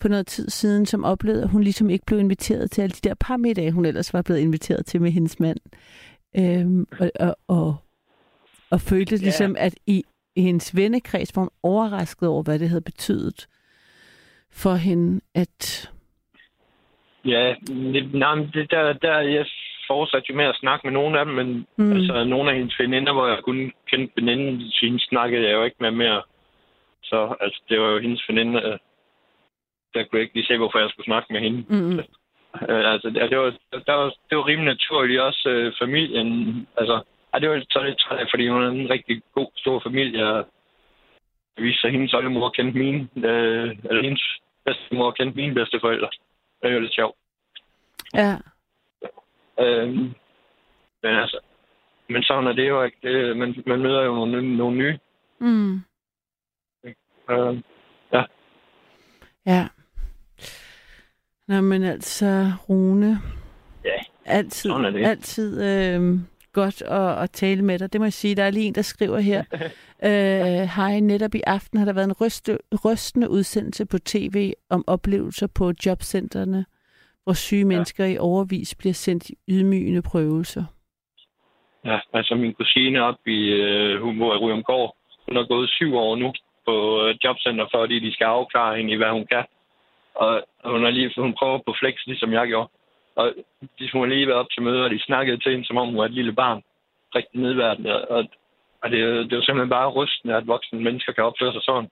[0.00, 3.08] på noget tid siden, som oplevede, at hun ligesom ikke blev inviteret til alle de
[3.08, 5.58] der par middage, hun ellers var blevet inviteret til med hendes mand.
[6.38, 7.76] Øhm, og, og, og,
[8.70, 9.22] og følte Ja.
[9.22, 10.04] ligesom, at i,
[10.36, 13.46] i hendes vennekreds var hun overrasket over, hvad det havde betydet
[14.52, 15.90] for hende, at...
[17.24, 17.54] Ja,
[18.12, 19.46] nej, det der, der, jeg
[19.90, 21.92] fortsatte jo med at snakke med nogle af dem, men Mm.
[21.96, 25.80] altså nogle af hendes veninder, hvor jeg kun kendte veninden, hende snakkede jeg jo ikke
[25.80, 26.22] med mere.
[27.02, 28.78] Så altså, det var jo hendes veninde, øh,
[29.94, 31.60] der kunne jeg ikke lige se, hvorfor jeg skulle snakke med hende.
[31.68, 32.00] Mm,
[32.68, 33.50] Øh, altså, det, det, var,
[33.86, 36.28] der var, det var rimelig naturligt også øh, familien.
[36.76, 40.26] Altså, ej, det var så lidt træt, fordi hun havde en rigtig god, stor familie.
[41.56, 44.22] Det viste sig, at hendes oldemor kendte mine, øh, eller hendes
[44.64, 46.08] bedstemor kendte mine bedsteforældre.
[46.62, 47.16] Det var lidt sjovt.
[48.14, 48.36] ja,
[49.60, 50.14] Øhm,
[51.02, 51.38] men altså,
[52.08, 52.96] men sådan er det jo ikke.
[53.02, 54.98] Det, man, man møder jo nogle, nogle nye.
[55.40, 55.80] mm,
[57.30, 57.62] Øh,
[59.46, 59.68] ja.
[61.48, 63.18] Nå, men altså, Rune,
[63.84, 65.06] Ja, altid, sådan er det.
[65.06, 66.18] altid øh,
[66.52, 67.92] godt at, at tale med dig.
[67.92, 68.34] Det må jeg sige.
[68.34, 69.44] Der er lige en, der skriver her.
[70.04, 74.84] øh, Hej, netop i aften har der været en ryste, rystende udsendelse på tv om
[74.86, 76.64] oplevelser på jobcentrene,
[77.24, 80.64] hvor syge mennesker i overvis bliver sendt i ydmygende prøvelser.
[81.84, 84.96] ja, altså min kusine op i, øh, hun bor i Ryomgård.
[85.28, 86.32] Hun har gået syv år nu
[86.66, 89.44] på øh, jobcenter, fordi de skal afklare hende i, hvad hun kan.
[90.14, 92.68] Og hun, har lige, hun prøver på flex, ligesom jeg gjorde.
[93.16, 93.34] Og
[93.78, 95.88] de, hun har lige været op til møder, og de snakkede til hende, som om
[95.88, 96.62] hun var et lille barn.
[97.14, 98.08] Rigtig nedværdigende.
[98.08, 98.24] Og,
[98.82, 101.90] og det, er- det jo simpelthen bare rystende, at voksne mennesker kan opføre sig sådan.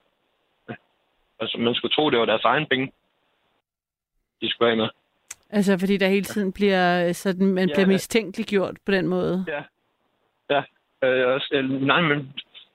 [1.40, 2.92] Altså, man skulle tro, det var deres egen penge,
[4.40, 4.88] de skulle af med.
[5.50, 7.74] Altså, fordi der hele tiden bliver sådan, man Ja.
[7.74, 9.44] bliver mistænkeliggjort på den måde.
[9.48, 9.62] Ja.
[10.54, 10.62] Ja.
[11.08, 12.32] Øh, også- øh, nej, men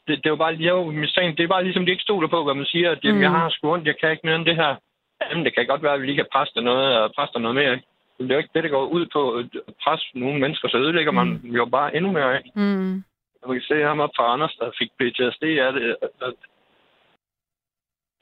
[0.08, 2.44] det, det var bare, jeg jo mistænkt, det er bare ligesom, de ikke stoler på,
[2.44, 2.92] hvad man siger.
[2.92, 3.22] At, Mm.
[3.22, 4.76] jeg har sgu ondt, jeg kan ikke mere end det her.
[5.32, 7.42] Jamen, det kan godt være, at vi lige kan presse dig noget, og presse dig
[7.42, 7.74] noget mere.
[7.74, 7.86] Ikke?
[8.18, 9.46] Men det er jo ikke det, det går ud på at
[9.84, 11.56] presse nogle mennesker, så ødelægger man Mm.
[11.56, 12.38] jo bare endnu mere.
[12.38, 12.52] Ikke?
[12.56, 13.04] Mm.
[13.48, 15.96] Man kan se ham op fra Anders, der fik PTSD af det.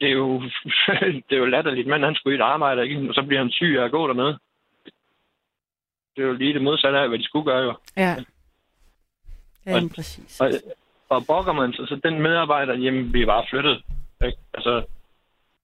[0.02, 0.42] Det er jo,
[1.28, 3.08] det er jo latterligt, men han skulle i et arbejde, ikke?
[3.08, 4.38] og så bliver han syg af at gå dernede.
[6.16, 7.74] Det er jo lige det modsatte af, hvad de skulle gøre, jo.
[7.96, 8.16] Ja.
[9.66, 10.40] Ja, Og- præcis.
[10.40, 10.50] Og,
[11.08, 13.82] og brokker man sig, så den medarbejder, jamen, vi er bare flyttet.
[14.24, 14.38] Ikke?
[14.54, 14.84] Altså,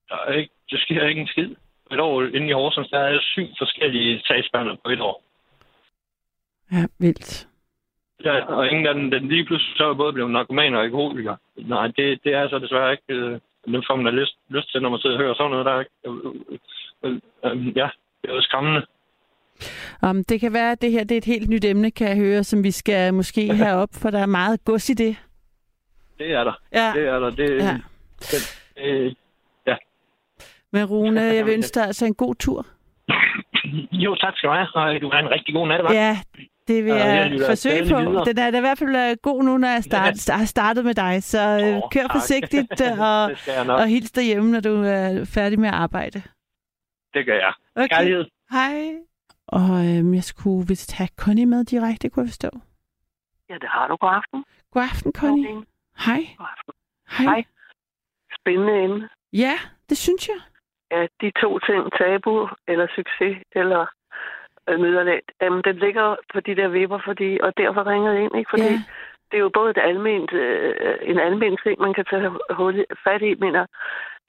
[0.09, 1.55] der er ikke, det sker ikke en skid.
[1.93, 5.23] Et år inde i Horsens, der er syv forskellige sagsbehandlere på et år.
[6.73, 7.49] Ja, vildt.
[8.25, 11.37] Ja, og ingen af dem, den lige pludselig så er både blevet narkoman og alkoholiker.
[11.57, 13.41] Nej, det, det er så desværre ikke.
[13.67, 15.67] Øh, det får man da lyst, lyst til, når man sidder og hører sådan noget
[15.67, 15.81] der.
[15.81, 15.93] Ikke?
[16.07, 16.15] Øh,
[17.05, 17.89] øh, øh, ja,
[18.23, 18.87] det er jo skræmmende.
[20.03, 22.17] Um, det kan være, at det her det er et helt nyt emne, kan jeg
[22.17, 25.17] høre, som vi skal måske have op, for der er meget gods i det.
[26.19, 26.53] Det er der.
[26.73, 27.31] Ja, Det er der.
[27.31, 27.77] Det, ja.
[28.21, 29.17] det, det,
[30.73, 32.67] Men Rune, jeg vil ønske dig altså en god tur.
[33.93, 34.69] jo, tak skal du have.
[34.75, 35.95] Og du har en rigtig god nattevagt.
[35.95, 36.19] Ja,
[36.69, 37.99] det vil Ja, jeg jeg forsøge på.
[37.99, 38.25] videre.
[38.25, 40.95] Den er da i hvert fald øh, god nu, når jeg start, har startet med
[40.95, 41.23] dig.
[41.23, 41.41] Så
[41.85, 42.13] Åh, kør tak.
[42.13, 43.25] forsigtigt øh, og,
[43.75, 46.23] og hils derhjemme, når du er færdig med at arbejde.
[47.15, 47.53] Det gør jeg.
[47.77, 47.89] Okay.
[47.89, 48.25] Kærlighed.
[48.51, 48.95] Hej.
[49.47, 52.51] Og øhm, jeg skulle vist have Connie med direkte, kunne jeg forstå.
[53.51, 53.97] Ja, det har du.
[53.97, 54.45] God aften.
[54.73, 55.45] God aften, Connie.
[55.45, 55.67] Karoline.
[56.07, 56.23] Hej.
[56.39, 56.73] God aften.
[57.17, 57.25] Hej.
[57.25, 57.45] Hej.
[58.41, 59.09] Spændende emne.
[59.33, 59.55] Ja,
[59.89, 60.41] det synes jeg.
[60.91, 63.87] Ja, de to ting, tabu eller succes eller
[64.77, 68.51] nederlag, jamen, den ligger på de der vipper, fordi, og derfor ringede jeg ind, ikke?
[68.51, 68.83] Fordi Ja.
[69.31, 73.23] det er jo både et alment, øh, en almen ting, man kan tage hul, fat
[73.23, 73.67] i, mener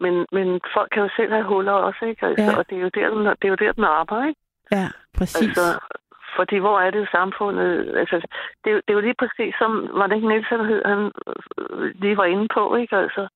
[0.04, 2.26] men, men folk kan jo selv have huller også, ikke?
[2.26, 2.58] Altså, Ja.
[2.58, 4.42] Og det er, jo der, den, det er jo der, den arbejder, ikke?
[4.72, 5.48] Ja, præcis.
[5.48, 5.80] Altså,
[6.36, 7.96] fordi hvor er det samfundet?
[7.98, 8.16] Altså,
[8.64, 10.82] det, er jo- det er jo lige præcis som, var det ikke Niels, han hed,
[10.86, 12.96] han øh, lige var inde på, ikke?
[12.96, 13.28] Altså,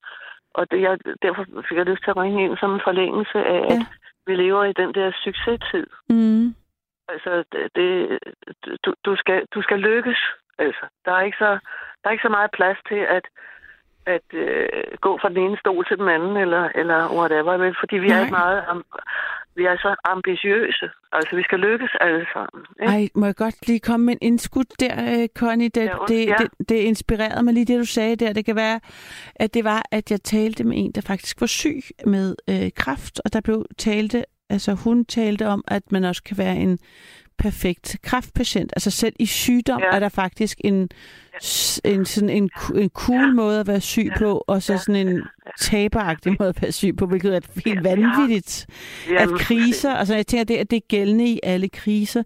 [0.54, 3.62] og det, jeg, derfor fik jeg lyst til at ringe ind som en forlængelse af,
[3.70, 3.76] Ja.
[3.76, 3.82] at
[4.28, 5.88] vi lever i den der succestid.
[6.10, 6.56] Mm.
[7.08, 7.44] Altså,
[7.76, 8.20] det,
[8.86, 10.20] du, du, skal, du skal lykkes.
[10.58, 11.52] Altså, der er ikke så,
[12.00, 13.26] der er ikke så meget plads til at,
[14.06, 17.76] at øh, gå fra den ene stol til den anden, eller, eller whatever, vel?
[17.80, 18.22] fordi vi Nej.
[18.22, 18.86] er meget am,
[19.56, 20.90] vi er så ambitiøse.
[21.12, 22.66] Altså, vi skal lykkes alle sammen.
[22.82, 22.94] Ikke?
[22.94, 25.70] Ej, må jeg godt lige komme med en indskud der, øh, Connie?
[25.70, 26.36] Det, Ja, det, ja.
[26.40, 28.34] det, det inspirerede mig lige, det du sagde der.
[28.34, 28.80] Det kan være,
[29.36, 33.22] at det var, at jeg talte med en, der faktisk var syg med øh, kræft,
[33.26, 36.80] og der blev talte, altså hun talte om, at man også kan være en
[37.38, 38.74] perfekt kræftpatient.
[38.76, 39.96] Altså selv i sygdom ja.
[39.96, 40.90] er der faktisk en,
[41.86, 44.18] en, sådan en, en cool måde at være syg ja.
[44.18, 45.22] på, og så sådan en
[45.60, 48.68] taberagtig måde at være syg på, hvilket er helt vanvittigt.
[49.18, 52.24] At kriser, altså jeg tænker, det, at det er gældende i alle kriser.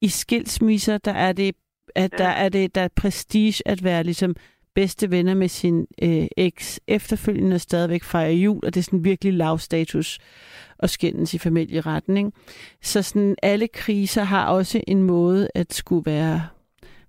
[0.00, 1.54] I skilsmisser, der er det
[1.94, 4.36] at der er det der er prestige at være ligesom
[4.74, 9.32] bedste venner med sin øh, eks efterfølgende stadigvæk fejre jul, og det er sådan virkelig
[9.32, 10.18] lav status
[10.78, 12.16] og skændes i familieretten.
[12.16, 12.30] Ikke?
[12.82, 16.40] Så sådan alle kriser har også en måde at skulle være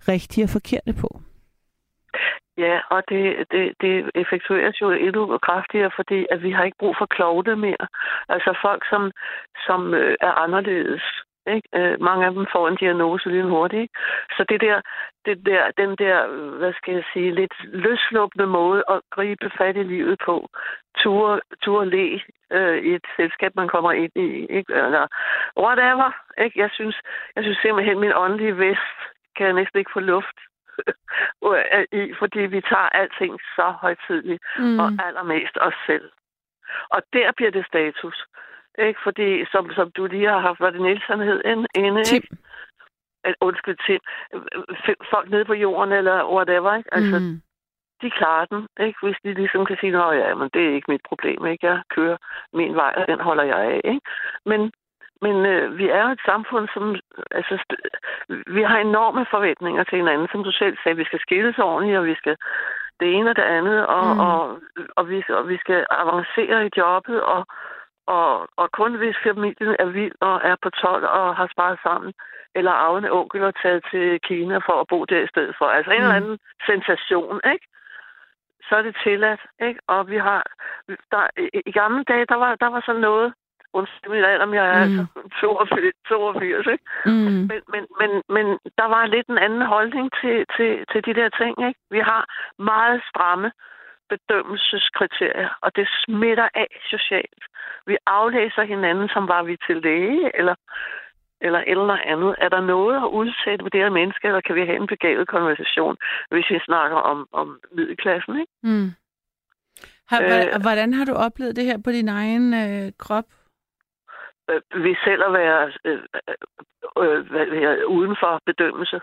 [0.08, 1.22] rigtige og forkerte på.
[2.58, 6.96] Ja, og det, det, det effektueres jo endnu kraftigere, fordi at vi har ikke brug
[6.98, 7.88] for klovne mere.
[8.30, 9.12] Altså folk, som,
[9.68, 11.04] som øh, er anderledes.
[11.48, 11.68] Ikke?
[11.76, 13.82] Øh, mange af dem får en diagnose lige hurtigt.
[13.82, 13.94] Ikke?
[14.38, 14.82] Så det der,
[15.26, 16.28] det der, den der,
[16.58, 20.50] hvad skal jeg sige, lidt løsluppende måde at gribe fat i livet på,
[20.98, 24.74] ture, ture le øh, i et selskab, man kommer ind i, ikke?
[24.74, 25.08] eller
[25.58, 26.12] whatever.
[26.44, 26.60] Ikke?
[26.60, 26.96] Jeg, synes,
[27.36, 28.98] jeg synes simpelthen, min åndelige vest
[29.36, 30.38] kan jeg næsten ikke få luft
[32.00, 34.80] i, fordi vi tager alting så højtidligt, mm.
[34.80, 36.12] og allermest os selv.
[36.90, 38.26] Og der bliver det status.
[38.80, 39.00] Ikke?
[39.04, 41.42] Fordi, som, som du lige har haft, var det Niels, han hed?
[41.46, 42.24] En, ene, Tim.
[43.28, 43.38] Ikke?
[43.42, 44.00] Undskyld, Tim.
[45.14, 46.94] Folk nede på jorden, eller whatever, ikke?
[46.94, 47.42] Altså, mm.
[48.02, 49.00] de klarer den, ikke?
[49.04, 51.68] Hvis de ligesom kan sige, at ja, men det er ikke mit problem, ikke?
[51.68, 52.18] Jeg kører
[52.54, 54.02] min vej, og den holder jeg af, ikke?
[54.46, 54.72] Men,
[55.22, 56.96] men øh, vi er jo et samfund, som...
[57.32, 57.58] Altså,
[58.48, 60.98] vi har enorme forventninger til hinanden, som du selv sagde.
[60.98, 62.38] Vi skal skilles ordentligt, og vi skal
[63.00, 64.20] det ene og det andet, og, mm.
[64.20, 64.60] og,
[64.96, 67.46] og, vi, og vi skal avancere i jobbet, og
[68.08, 72.14] og, og kun hvis familien er vild og er på 12 og har sparet sammen,
[72.56, 75.66] eller arvende onkel og taget til Kina for at bo der i stedet for.
[75.66, 76.04] Altså en mm.
[76.04, 76.38] eller anden
[76.70, 77.66] sensation, ikke?
[78.68, 79.80] Så er det tilladt, ikke?
[79.88, 80.44] Og vi har...
[81.12, 83.34] Der, i, I gamle dage, der var, der var sådan noget...
[83.74, 85.00] Undskyld mit alder, jeg er mm.
[85.00, 85.06] altså
[85.42, 86.84] 82, 82 ikke?
[87.06, 87.12] Mm.
[87.50, 88.46] Men, men, men, men
[88.78, 91.80] der var lidt en anden holdning til, til, til de der ting, ikke?
[91.90, 92.26] Vi har
[92.60, 93.52] meget stramme
[94.10, 97.44] bedømmelseskriterier, og det smitter af socialt.
[97.88, 100.56] Vi aflæser hinanden, som var vi til læge, eller,
[101.42, 102.36] eller eller andet.
[102.38, 105.28] Er der noget at udsætte på det her menneske, eller kan vi have en begavet
[105.28, 105.98] konversation,
[106.32, 108.54] hvis vi snakker om, om middelklassen, ikke?
[108.64, 108.90] Mm.
[110.10, 113.26] Har, øh, hvordan har du oplevet det her på din egen øh, krop?
[114.50, 116.00] Øh, ved selv at være øh,
[117.04, 119.02] øh, øh, uden for bedømmelse.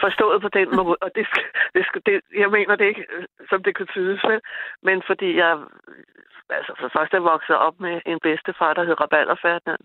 [0.00, 1.26] Forstået på den måde, og det,
[1.74, 3.06] det, det, jeg mener det ikke,
[3.50, 4.40] som det kan tydes, vel?
[4.82, 5.58] men fordi jeg,
[6.50, 9.84] altså for først er vokset op med en bedstefar, der hed Raballer Ferdinand,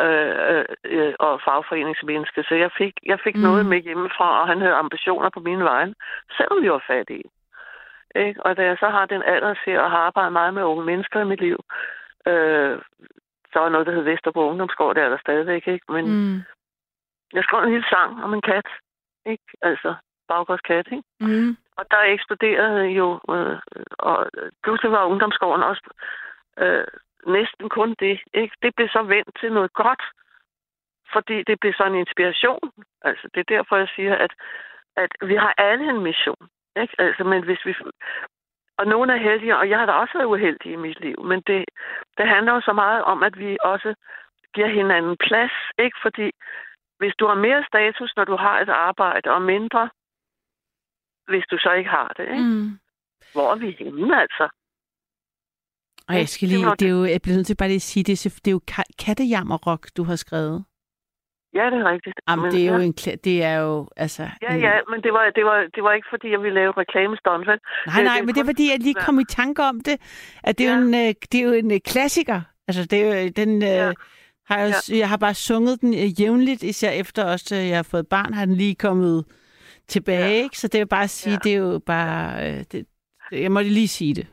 [0.00, 3.42] øh, øh, og fagforeningsmenneske, så jeg fik, jeg fik mm.
[3.42, 5.94] noget med hjemmefra, og han havde ambitioner på mine vejen,
[6.36, 7.24] selvom vi var fattige.
[8.14, 8.46] Ikke?
[8.46, 11.20] Og da jeg så har den alder til at have arbejdet meget med unge mennesker
[11.20, 11.58] i mit liv,
[12.26, 12.78] øh,
[13.52, 15.92] så var noget, der hed Vesterbro Ungdomsgård, der er der stadigvæk, ikke?
[15.92, 16.42] Men mm.
[17.32, 18.66] jeg skrev en lille sang om en kat,
[19.26, 19.44] ikke?
[19.62, 19.94] Altså,
[20.28, 21.08] baggårdskat, ikke?
[21.20, 21.56] Mm.
[21.76, 23.58] Og der eksploderede jo, øh,
[23.98, 24.30] og
[24.62, 25.84] pludselig var ungdomsgården også
[26.58, 26.86] øh,
[27.26, 28.20] næsten kun det.
[28.34, 28.54] Ikke?
[28.62, 30.02] Det blev så vendt til noget godt,
[31.12, 32.72] fordi det blev sådan en inspiration.
[33.02, 34.32] Altså, det er derfor, jeg siger, at,
[34.96, 36.48] at vi har alle en mission.
[36.82, 36.94] Ikke?
[36.98, 37.74] Altså, men hvis vi...
[38.78, 41.40] Og nogle er heldige, og jeg har da også været uheldig i mit liv, men
[41.46, 41.64] det,
[42.18, 43.94] det handler jo så meget om, at vi også
[44.54, 45.96] giver hinanden plads, ikke?
[46.02, 46.30] Fordi
[47.02, 49.82] hvis du har mere status, når du har et arbejde, og mindre,
[51.30, 52.26] hvis du så ikke har det.
[52.34, 52.44] Ikke?
[52.44, 52.68] Mm.
[53.34, 54.46] Hvor er vi henne, altså?
[56.08, 58.04] Og jeg skal lige, det er jo, jeg bliver nødt til bare lige at sige,
[58.04, 58.62] det er, det er jo
[59.04, 60.64] kattejammerrock, du har skrevet.
[61.54, 62.16] Ja, det er rigtigt.
[62.28, 62.84] Jamen, men, det er jo ja.
[62.84, 62.92] en,
[63.28, 64.22] det er jo, altså...
[64.42, 67.44] Ja, ja, men det var, det, var, det var ikke, fordi jeg ville lave reklamestånd,
[67.50, 67.58] vel?
[67.86, 69.96] Nej, nej, det, men det er, fordi jeg lige kom i tanke om det,
[70.42, 70.70] at det, ja.
[70.70, 72.40] er, jo en, øh, det er jo en øh, klassiker.
[72.68, 73.62] Altså, det er jo den...
[73.62, 73.88] Ja.
[73.88, 73.94] Øh,
[74.48, 74.98] har jeg, ja.
[74.98, 78.44] jeg har bare sunget den jævnligt, især efter også, at jeg har fået barn, har
[78.44, 79.24] den lige kommet
[79.88, 80.36] tilbage.
[80.36, 80.42] Ja.
[80.42, 80.58] Ikke?
[80.58, 81.38] Så det er bare at sige, ja.
[81.44, 82.58] det er jo bare...
[82.72, 82.86] Det,
[83.32, 84.26] jeg må lige sige det.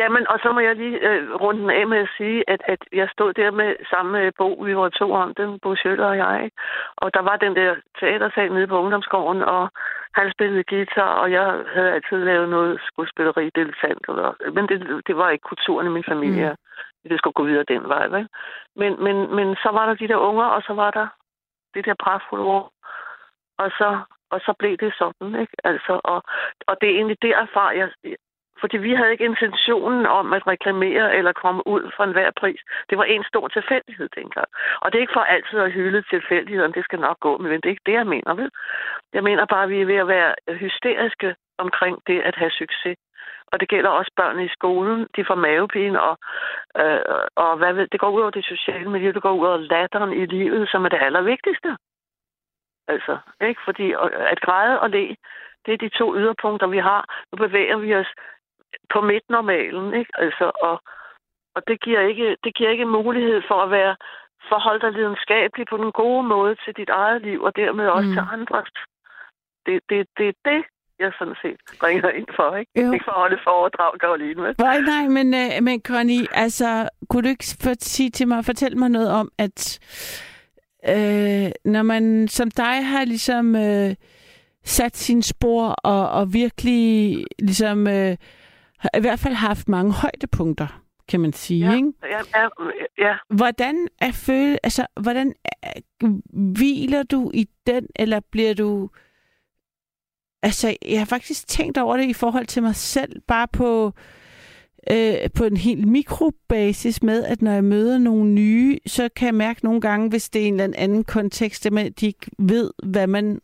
[0.00, 2.60] Ja, men og så må jeg lige øh, runde den af med at sige, at,
[2.64, 6.16] at jeg stod der med samme bog, vi var to om den, Bo Schøller og
[6.16, 6.50] jeg.
[6.96, 9.70] Og der var den der teatersal nede på ungdomsgården, og
[10.18, 14.02] han spillede guitar, og jeg havde altid lavet noget skuespilleri, dilettant.
[14.08, 16.48] Eller, men det, det var ikke kulturen i min familie.
[16.50, 16.65] Mm.
[17.08, 18.28] Det skulle gå videre den vej, vel?
[18.76, 21.06] Men, men, men så var der de der unger, og så var der
[21.74, 22.70] det der pragtfulde ord.
[23.58, 25.56] Og så, og så blev det sådan, ikke?
[25.64, 26.22] Altså, og,
[26.66, 27.88] og det er egentlig derfra, jeg,
[28.60, 32.60] fordi vi havde ikke intentionen om at reklamere eller komme ud for enhver pris.
[32.90, 34.48] Det var en stor tilfældighed dengang.
[34.80, 37.64] Og det er ikke for altid at hylde tilfældigheden, det skal nok gå, men det
[37.66, 38.50] er ikke det, jeg mener, vel?
[39.12, 42.96] Jeg mener bare, at vi er ved at være hysteriske omkring det at have succes.
[43.52, 45.08] Og det gælder også børn i skolen.
[45.16, 46.18] De får mavepine, og,
[46.80, 47.00] øh,
[47.36, 50.12] og hvad ved, det går ud over det sociale miljø, det går ud over latteren
[50.12, 51.76] i livet, som er det allervigtigste.
[52.88, 53.60] Altså, ikke?
[53.64, 53.92] Fordi
[54.32, 55.16] at græde og le,
[55.66, 57.02] det er de to yderpunkter, vi har.
[57.32, 58.10] Nu bevæger vi os
[58.92, 60.12] på midtnormalen, ikke?
[60.14, 60.82] Altså, og,
[61.54, 63.96] og det, giver ikke, det giver ikke mulighed for at være
[64.48, 68.14] forholde dig lidenskabeligt på den gode måde til dit eget liv, og dermed også mm.
[68.14, 68.70] til andres.
[69.66, 70.64] Det, det, det er det,
[70.98, 72.70] jeg sådan set bringer ind for, ikke?
[72.80, 72.92] Jo.
[72.92, 74.42] Ikke for at holde foredrag, Karoline.
[74.42, 74.54] Med.
[74.58, 78.78] Nej, nej, men, uh, men Connie, altså, kunne du ikke for, sige til mig, fortælle
[78.78, 79.78] mig noget om, at
[80.88, 83.90] uh, når man som dig har ligesom uh,
[84.64, 88.12] sat sine spor og, og virkelig ligesom uh,
[88.98, 91.92] i hvert fald haft mange højdepunkter, kan man sige, ja, ikke?
[92.02, 92.48] Ja, ja,
[92.98, 93.16] ja.
[93.30, 95.72] Hvordan er føle, altså, hvordan er,
[96.58, 98.90] hviler du i den, eller bliver du...
[100.42, 103.92] Altså, jeg har faktisk tænkt over det i forhold til mig selv, bare på,
[104.90, 109.34] øh, på en helt mikrobasis med, at når jeg møder nogle nye, så kan jeg
[109.34, 113.06] mærke nogle gange, hvis det er en eller anden kontekst, at de ikke ved, hvad
[113.06, 113.40] man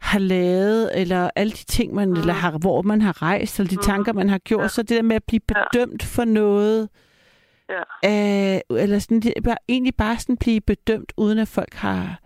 [0.00, 2.14] har lavet, eller alle de ting, man, mm.
[2.14, 3.82] eller har, hvor man har rejst, eller de mm.
[3.82, 4.68] tanker, man har gjort, ja.
[4.68, 6.06] så det der med at blive bedømt ja.
[6.06, 6.88] for noget,
[7.68, 8.54] ja.
[8.54, 12.20] øh, eller sådan, det, bare, egentlig bare sådan blive bedømt, uden at folk har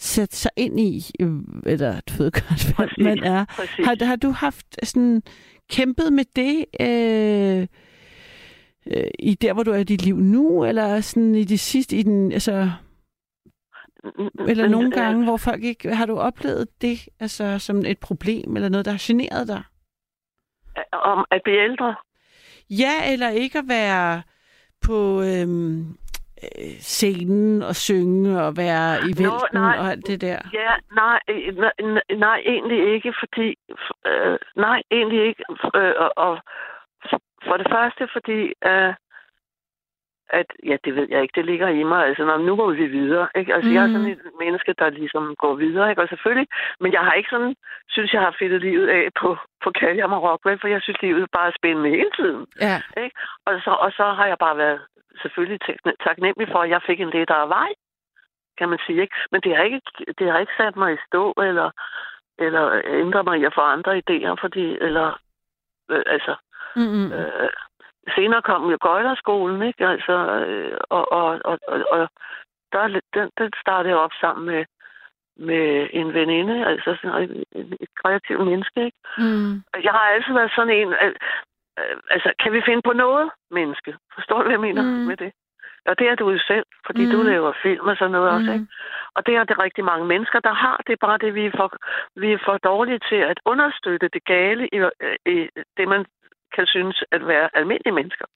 [0.00, 1.32] sat sig ind i, øh,
[1.66, 3.44] eller du ved godt, hvad man er.
[3.84, 5.22] Har, har du haft sådan
[5.70, 7.66] kæmpet med det øh,
[8.86, 11.96] øh, i der, hvor du er i dit liv nu, eller sådan i det sidste,
[11.96, 12.70] i den, altså
[14.48, 15.94] eller nogle øh, gange, hvor folk ikke...
[15.94, 19.62] Har du oplevet det altså, som et problem, eller noget, der har generet dig?
[20.92, 21.94] Om at blive ældre?
[22.70, 24.22] Ja, eller ikke at være
[24.80, 25.96] på øhm,
[26.42, 30.38] øh, scenen og synge og være i vælten Nå, og alt det der.
[30.52, 30.72] Ja,
[31.02, 31.20] nej,
[31.52, 33.48] nej, nej egentlig ikke, fordi...
[34.06, 35.44] Øh, nej, egentlig ikke.
[35.74, 36.38] Øh, og, og
[37.46, 38.52] for det første, fordi...
[38.64, 38.94] Øh,
[40.32, 42.06] at, ja, det ved jeg ikke, det ligger i mig.
[42.06, 43.54] Altså, når, nu går vi videre, ikke?
[43.54, 43.74] Altså, mm.
[43.74, 46.02] jeg er sådan et menneske, der ligesom går videre, ikke?
[46.02, 46.48] Og selvfølgelig,
[46.80, 47.54] men jeg har ikke sådan,
[47.88, 51.26] synes jeg har fedtet livet af på, på Kaljam og Rockwell, for jeg synes, livet
[51.32, 52.46] bare er spændende hele tiden.
[52.60, 52.76] Ja.
[53.02, 53.16] Ikke?
[53.46, 54.80] Og, så, og så har jeg bare været
[55.22, 55.60] selvfølgelig
[56.06, 57.70] taknemmelig for, at jeg fik en lettere vej,
[58.58, 59.16] kan man sige, ikke?
[59.32, 61.70] Men det har ikke, det har ikke sat mig i stå, eller,
[62.38, 65.20] eller ændret mig i at få andre idéer, fordi, eller,
[65.90, 66.34] øh, altså,
[66.76, 67.12] mm-hmm.
[67.12, 67.50] øh,
[68.14, 69.86] senere kom jo Gøjlerskolen, ikke?
[69.86, 72.08] Altså, øh, og, og, og, og, og
[72.72, 74.64] der, den, den startede jeg op sammen med,
[75.36, 78.98] med en veninde, altså sådan et, et, kreativt menneske, ikke?
[79.18, 79.52] Mm.
[79.86, 80.94] Jeg har altid været sådan en,
[81.80, 83.90] at, altså, kan vi finde på noget menneske?
[84.14, 85.06] Forstår du, hvad jeg mener mm.
[85.10, 85.32] med det?
[85.86, 87.10] Og det er du jo selv, fordi mm.
[87.12, 88.36] du laver film og sådan noget mm.
[88.36, 88.66] også, ikke?
[89.14, 90.76] Og det er det rigtig mange mennesker, der har.
[90.86, 91.68] Det er bare det, vi er for,
[92.16, 94.78] vi er for dårlige til at understøtte det gale i,
[95.26, 96.04] i det, man
[96.54, 98.26] kan synes at være almindelige mennesker.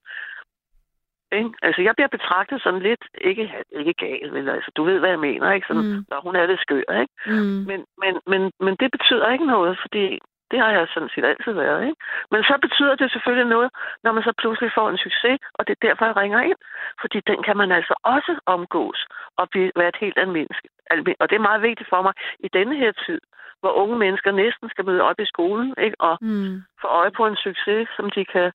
[1.31, 1.51] Ikke?
[1.61, 5.19] Altså, jeg bliver betragtet sådan lidt, ikke, ikke gal, men altså, du ved, hvad jeg
[5.19, 5.67] mener, ikke?
[5.67, 6.05] Sådan, mm.
[6.09, 7.13] når hun er lidt skør, ikke?
[7.25, 7.63] Mm.
[7.69, 10.19] Men, men, men, men det betyder ikke noget, fordi
[10.51, 12.01] det har jeg sådan set altid været, ikke?
[12.31, 13.69] Men så betyder det selvfølgelig noget,
[14.03, 16.59] når man så pludselig får en succes, og det er derfor, jeg ringer ind.
[17.01, 18.99] Fordi den kan man altså også omgås
[19.37, 21.15] og blive, være et helt almindeligt menneske.
[21.21, 23.21] Og det er meget vigtigt for mig i denne her tid,
[23.59, 25.97] hvor unge mennesker næsten skal møde op i skolen, ikke?
[25.99, 26.63] Og mm.
[26.81, 28.51] få øje på en succes, som de kan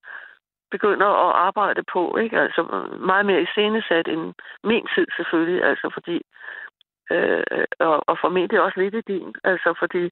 [0.70, 2.40] begynde at arbejde på, ikke?
[2.40, 2.62] Altså
[3.10, 6.22] meget mere iscenesat end min tid selvfølgelig, altså fordi
[7.12, 7.44] øh,
[7.78, 10.10] og, og formentlig også lidt i din, altså fordi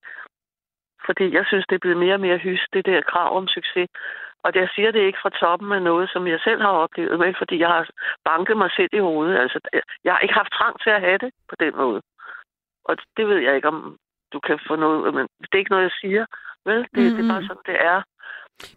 [1.08, 3.88] fordi jeg synes, det er blevet mere og mere hys, det der krav om succes.
[4.44, 7.18] Og det, jeg siger det ikke fra toppen af noget, som jeg selv har oplevet,
[7.18, 7.88] men fordi jeg har
[8.24, 9.38] banket mig selv i hovedet.
[9.42, 9.58] Altså,
[10.04, 12.00] jeg har ikke haft trang til at have det på den måde.
[12.88, 13.96] Og det ved jeg ikke, om
[14.32, 15.14] du kan få noget...
[15.14, 16.24] Men det er ikke noget, jeg siger.
[16.64, 16.80] Vel?
[16.82, 17.16] Det, mm-hmm.
[17.16, 18.02] det er bare sådan, det er.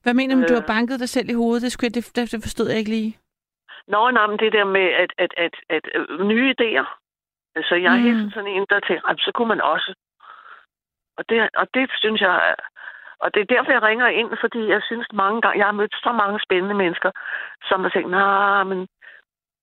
[0.04, 0.74] Hvad mener du, øh, du har øh.
[0.76, 1.62] banket dig selv i hovedet?
[1.62, 3.18] Det, skulle det, det forstod jeg ikke lige.
[3.88, 6.88] Nå, nej, men det der med at, at, at, at, at øh, nye idéer.
[7.56, 8.04] Altså, jeg er mm.
[8.04, 9.94] helt sådan en, der tænker, så kunne man også.
[11.22, 12.56] Og det, og det synes jeg...
[13.24, 15.96] Og det er derfor, jeg ringer ind, fordi jeg synes mange gange, jeg har mødt
[16.06, 17.12] så mange spændende mennesker,
[17.70, 18.80] som har tænkt, nej, men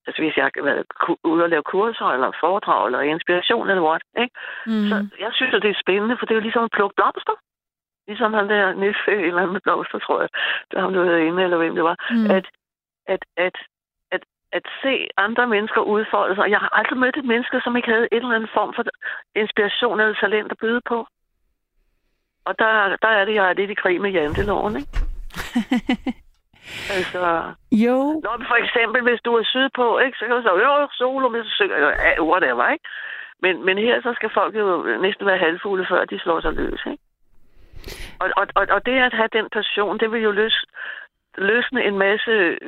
[0.07, 0.85] altså hvis jeg har været
[1.23, 4.35] ude og lave kurser, eller foredrag, eller inspiration, eller what, ikke?
[4.65, 4.87] Mm.
[4.89, 7.35] Så jeg synes, at det er spændende, for det er jo ligesom at plukke blomster.
[8.07, 10.29] Ligesom han der Nisse, eller med blomster, tror jeg,
[10.71, 11.97] der ham, du havde inde, eller hvem det var.
[12.11, 12.31] Mm.
[12.37, 12.45] At,
[13.13, 13.55] at, at,
[14.11, 16.49] at, at se andre mennesker udfolde sig.
[16.49, 18.83] Jeg har aldrig mødt et menneske, som ikke havde en eller anden form for
[19.35, 21.07] inspiration eller talent at byde på.
[22.49, 24.91] Og der, der er det, jeg er lidt i krig med janteloven, ikke?
[26.97, 27.21] altså,
[27.85, 27.97] jo.
[28.25, 31.45] Når for eksempel, hvis du er sydpå, ikke, så kan du sige, jo, solo, hvis
[31.49, 31.77] du synger,
[32.31, 32.85] whatever, ikke?
[33.43, 34.65] Men, men her, så skal folk jo
[35.01, 37.03] næsten være halvfugle, før de slår sig løs, ikke?
[38.21, 40.61] Og, og, og, og det at have den passion, det vil jo løse,
[41.37, 42.59] løsne en masse øh,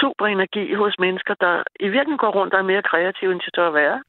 [0.00, 3.68] superenergi hos mennesker, der i virkeligheden går rundt og er mere kreative, end de tør
[3.68, 4.02] at være.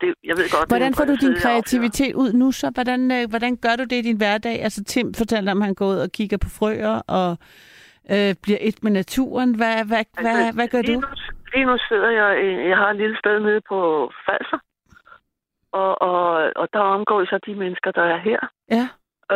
[0.00, 2.70] Det, jeg ved godt, Hvordan får du din kreativitet ud nu så?
[2.74, 4.62] Hvordan, øh, hvordan gør du det i din hverdag?
[4.62, 7.30] Altså Tim fortalte om, at han går ud og kigger på frøer og
[8.14, 9.54] øh, bliver et med naturen.
[9.54, 11.00] Hvad, hvad, hvad, Altså, hvad gør lige du?
[11.00, 11.06] Nu,
[11.54, 13.78] lige nu sidder jeg, i- jeg har et lille sted nede på
[14.26, 14.58] Falser,
[15.72, 18.40] og, og, og der omgår så de mennesker, der er her.
[18.76, 18.84] Ja.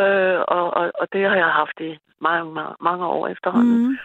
[0.01, 3.87] Øh, og, og, og det har jeg haft i mange, mange, mange år efterhånden.
[3.87, 3.97] Mm.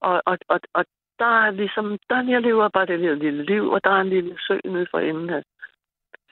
[0.00, 0.84] Og, og, og, og
[1.18, 4.08] der er ligesom, der jeg lever bare det lille, lille liv, og der er en
[4.08, 5.42] lille sø nede for enden af,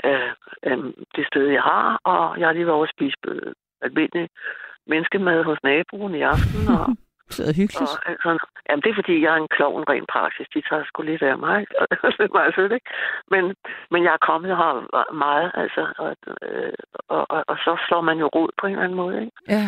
[0.05, 0.23] af,
[0.63, 0.77] af
[1.17, 4.29] det sted, jeg har, og jeg har lige været over at spise øh, almindelig
[4.87, 6.87] menneskemad hos naboen i aften, og,
[7.37, 7.81] Så hyggeligt.
[7.83, 8.31] og altså,
[8.69, 10.47] jamen, det er fordi, jeg er en klovn rent praksis.
[10.55, 11.59] De tager sgu lidt af mig.
[12.19, 12.91] det er meget sødt, ikke?
[13.31, 13.45] Men,
[13.91, 14.73] men jeg er kommet her
[15.25, 16.73] meget, altså, og, øh,
[17.09, 19.37] og, og, og, så slår man jo rod på en eller anden måde, ikke?
[19.49, 19.67] Ja.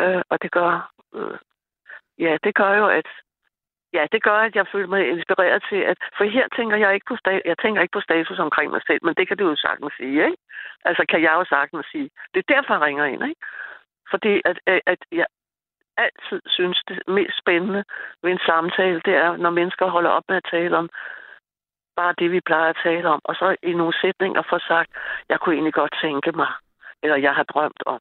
[0.00, 1.38] Øh, og det gør, øh,
[2.18, 3.08] ja, det gør jo, at
[3.92, 5.98] Ja, det gør, at jeg føler mig inspireret til, at...
[6.16, 9.00] For her tænker jeg ikke på, sta- jeg tænker ikke på status omkring mig selv,
[9.02, 10.42] men det kan du jo sagtens sige, ikke?
[10.84, 12.10] Altså, kan jeg jo sagtens sige.
[12.34, 13.40] Det er derfor, jeg ringer ind, ikke?
[14.10, 15.26] Fordi at, at, at jeg
[15.96, 17.84] altid synes, det mest spændende
[18.22, 20.88] ved en samtale, det er, når mennesker holder op med at tale om
[21.96, 24.90] bare det, vi plejer at tale om, og så i nogle sætninger får sagt,
[25.28, 26.50] jeg kunne egentlig godt tænke mig,
[27.02, 28.00] eller jeg har drømt om.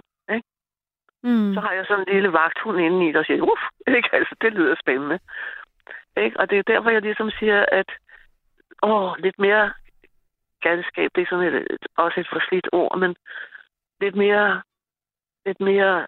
[1.23, 1.53] Mm.
[1.53, 4.09] Så har jeg sådan en lille vagthund inde i, der siger, uff, ikke?
[4.13, 5.19] Altså, det lyder spændende.
[6.17, 6.39] Ikke?
[6.39, 7.89] Og det er derfor, jeg ligesom siger, at
[8.83, 9.73] åh, lidt mere
[10.61, 13.15] galskab, det er sådan et, også et forslidt ord, men
[14.01, 14.61] lidt mere,
[15.45, 16.07] lidt mere,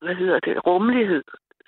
[0.00, 1.24] hvad hedder det, rummelighed,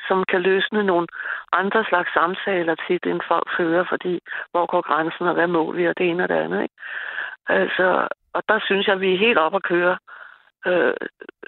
[0.08, 1.06] som kan løsne nogle
[1.52, 4.20] andre slags samtaler tit, end folk fører, fordi
[4.50, 6.74] hvor går grænsen, og hvad må vi, og det ene og det andet, ikke?
[7.46, 9.98] Altså, og der synes jeg, vi er helt op at køre,
[10.66, 10.94] øh,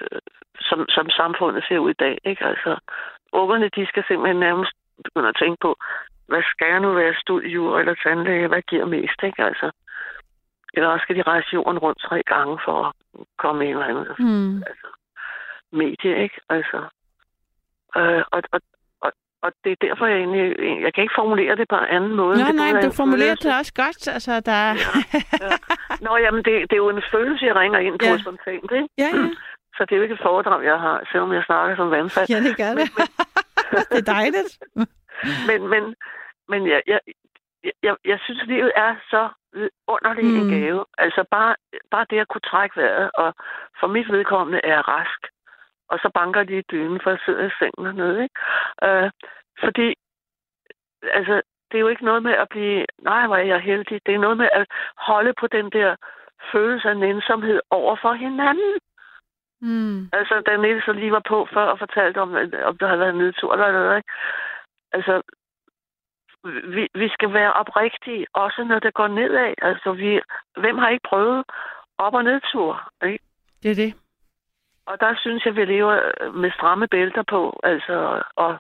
[0.01, 0.20] øh,
[0.61, 2.45] som, som samfundet ser ud i dag, ikke?
[2.45, 2.76] Altså,
[3.32, 4.72] ungerne, de skal simpelthen nærmest
[5.05, 5.76] begynde at tænke på,
[6.28, 9.42] hvad skal jeg nu være, studiejur eller tandlæge, hvad giver mest, ikke?
[9.44, 9.70] Altså,
[10.74, 12.92] eller også skal de rejse jorden rundt tre gange for at
[13.38, 14.62] komme i en eller anden Mm.
[15.72, 16.38] medie, ikke?
[16.48, 16.78] Altså,
[17.96, 18.60] øh, og, og,
[19.00, 19.12] og,
[19.42, 20.44] og det er derfor, jeg egentlig...
[20.84, 22.36] Jeg kan ikke formulere det på en anden måde.
[22.38, 23.48] Nej, Det nej, men du formulerer følelse.
[23.48, 24.08] det også godt.
[24.08, 24.52] Altså, der...
[24.52, 28.10] er- Nå, jamen, det, det er jo en følelse, jeg ringer ind på Ja.
[28.12, 28.18] ja.
[28.18, 28.88] spontant, ikke?
[28.98, 29.28] ja, ja.
[29.76, 32.26] Så det er jo ikke et foredrag, jeg har, selvom jeg snakker som vandfald.
[32.28, 32.86] Ja, det gør det.
[33.90, 34.50] det er dejligt.
[35.48, 35.94] Men, men,
[36.48, 37.00] men jeg, jeg,
[37.82, 39.28] jeg, jeg, synes, at livet er så
[39.86, 40.30] underlig mm.
[40.30, 40.40] Mm.
[40.40, 40.84] en gave.
[40.98, 41.56] Altså bare,
[41.90, 43.34] bare det at kunne trække vejret, og
[43.80, 45.20] for mit vedkommende er jeg rask.
[45.88, 48.38] Og så banker de i dynen, for jeg sidder i sengen dernede, ikke?
[48.82, 49.10] Øh,
[49.64, 49.94] fordi,
[51.02, 54.00] altså, det er jo ikke noget med at blive, nej, hvor er jeg heldig.
[54.06, 55.96] Det er noget med at holde på den der
[56.52, 58.72] følelse af nænsomhed over for hinanden.
[59.60, 60.08] Mm.
[60.12, 63.12] Altså, da Niels så lige var på før og fortalte om, om der havde været
[63.12, 64.10] en nedtur eller noget, ikke?
[64.97, 65.22] Altså,
[66.74, 69.55] vi, vi skal være oprigtige, også når det går nedad.
[69.62, 70.20] Altså, vi,
[70.57, 71.44] hvem har ikke prøvet
[71.99, 73.24] op- og nedtur, ikke?
[73.62, 73.94] Det er det.
[74.86, 78.59] Og der synes jeg, vi lever øh, med stramme bælter på, altså, og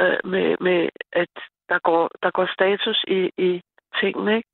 [0.00, 1.34] øh, med, med, at
[1.68, 3.62] der går, der går status i, i
[4.00, 4.48] tingene, ikke?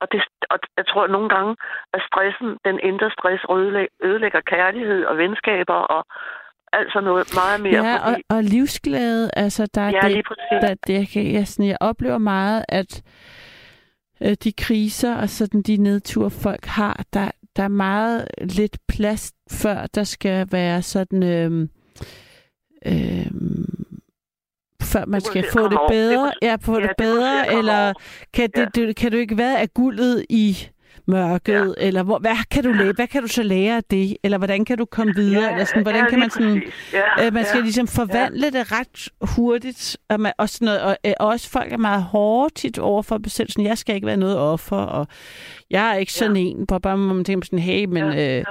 [0.00, 1.56] Og, det, og jeg tror at nogle gange,
[1.92, 6.04] at stressen, den indre stress, ødelægger, ødelægger kærlighed og venskaber og
[6.72, 7.86] alt sådan noget meget mere.
[7.86, 10.24] Ja, og, fordi, og livsglæde, altså der er ja, det,
[10.62, 13.02] der, det jeg, jeg, sådan, jeg oplever meget, at
[14.20, 19.32] øh, de kriser og sådan de nedture, folk har, der, der er meget lidt plads,
[19.50, 21.22] før der skal være sådan...
[21.22, 21.68] Øh,
[22.86, 23.26] øh,
[24.82, 27.92] før man skal få det bedre, ja, få det bedre, eller
[28.32, 30.68] kan, det, det, kan du ikke være af guldet i
[31.06, 31.86] mørket, ja.
[31.86, 34.64] eller hvor, hvad kan du lære, hvad kan du så lære af det, eller hvordan
[34.64, 36.62] kan du komme videre, eller sådan, hvordan ja, kan man sådan.
[36.92, 37.62] Ja, Øh, man skal ja.
[37.62, 38.58] ligesom forvandle ja.
[38.58, 39.96] det ret hurtigt.
[40.08, 43.20] Og, man, og, sådan noget, og øh, også folk er meget hårde tit over for
[43.24, 43.50] sig selv.
[43.50, 45.06] Sådan, jeg skal ikke være noget offer, og
[45.70, 46.42] jeg er ikke sådan ja.
[46.42, 46.66] en.
[46.66, 48.44] Bare, bare man tænke sådan, hey, men Ja, øh,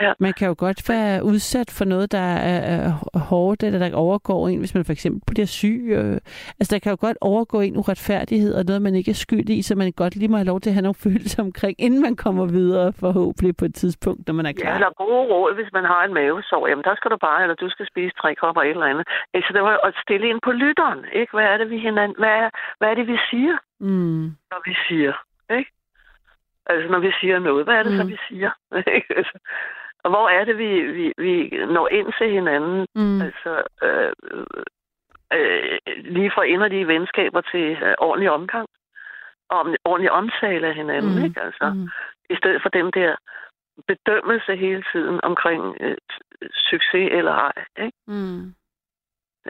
[0.00, 0.12] ja.
[0.18, 2.90] man kan jo godt være udsat for noget, der er,
[3.30, 5.80] hårdt, eller der overgår en, hvis man for eksempel bliver syg.
[5.98, 6.12] Øh,
[6.58, 9.62] altså, der kan jo godt overgå en uretfærdighed, og noget, man ikke er skyld i,
[9.62, 12.16] så man godt lige må have lov til at have nogle følelser omkring, inden man
[12.16, 14.74] kommer videre forhåbentlig på et tidspunkt, når man er Ja, klar.
[14.74, 16.68] eller gode råd, hvis man har en mavesår.
[16.68, 19.06] Jamen, der skal du bare, eller du skal spise tre kopper et eller andet.
[19.34, 21.32] Altså, det var at stille ind på lytteren, ikke?
[21.36, 24.24] Hvad er det, vi, hinanden, hvad er, hvad er det, vi siger, Mm.
[24.50, 25.12] når vi siger,
[25.58, 25.70] ikke?
[26.66, 27.98] Altså, når vi siger noget, hvad er det mm.
[27.98, 28.50] så, vi siger?
[30.06, 31.32] Og hvor er det, vi, vi, vi
[31.76, 32.86] når ind til hinanden?
[32.94, 33.20] Mm.
[33.26, 33.52] Altså,
[33.86, 34.12] øh,
[35.36, 35.78] øh,
[36.16, 38.68] lige fra inderlige venskaber til øh, ordentlig omgang.
[39.50, 41.24] Og om, ordentlig omtale af hinanden, Mm.
[41.24, 41.40] ikke?
[41.40, 41.88] Altså, Mm.
[42.30, 43.16] i stedet for den der
[43.86, 45.96] bedømmelse hele tiden omkring øh,
[46.70, 47.52] succes eller ej.
[47.84, 47.98] Ikke?
[48.06, 48.54] Mm.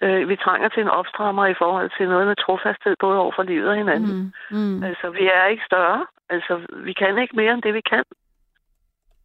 [0.02, 3.42] Øh, vi trænger til en opstrammer i forhold til noget med trofasthed, både over for
[3.42, 4.32] livet og hinanden.
[4.50, 4.56] Mm.
[4.58, 4.82] Mm.
[4.82, 6.06] Altså, vi er ikke større.
[6.28, 8.04] Altså, vi kan ikke mere end det, vi kan.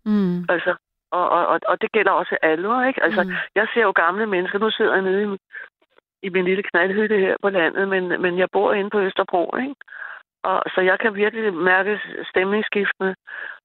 [0.06, 0.46] Mm.
[0.50, 0.76] Altså,
[1.12, 3.04] og, og, og, og det gælder også alle, ikke?
[3.04, 3.32] Altså, Mm.
[3.56, 4.60] jeg ser jo gamle mennesker.
[4.60, 5.38] Nu sidder jeg nede i,
[6.28, 9.76] i min lille knaldhytte her på landet, men, men jeg bor inde på Østerbro, ikke?
[10.44, 12.00] Og, så jeg kan virkelig mærke
[12.30, 13.16] stemningsskiftene,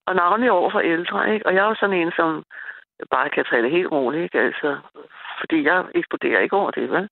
[0.07, 1.47] og navnlig over for ældre, ikke?
[1.47, 2.45] Og jeg er jo sådan en, som
[3.11, 4.39] bare kan det helt roligt, ikke?
[4.41, 4.79] Altså,
[5.41, 7.09] fordi jeg eksploderer ikke over det, vel?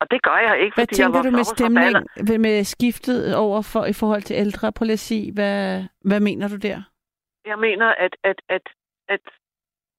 [0.00, 1.96] Og det gør jeg ikke, Hvad fordi jeg tænker var du med stemning,
[2.28, 4.72] ved- med skiftet over for, i forhold til ældre?
[4.72, 6.78] Prøv lige at sige, hvad, hvad mener du der?
[7.46, 8.62] Jeg mener, at, at, at,
[9.08, 9.20] at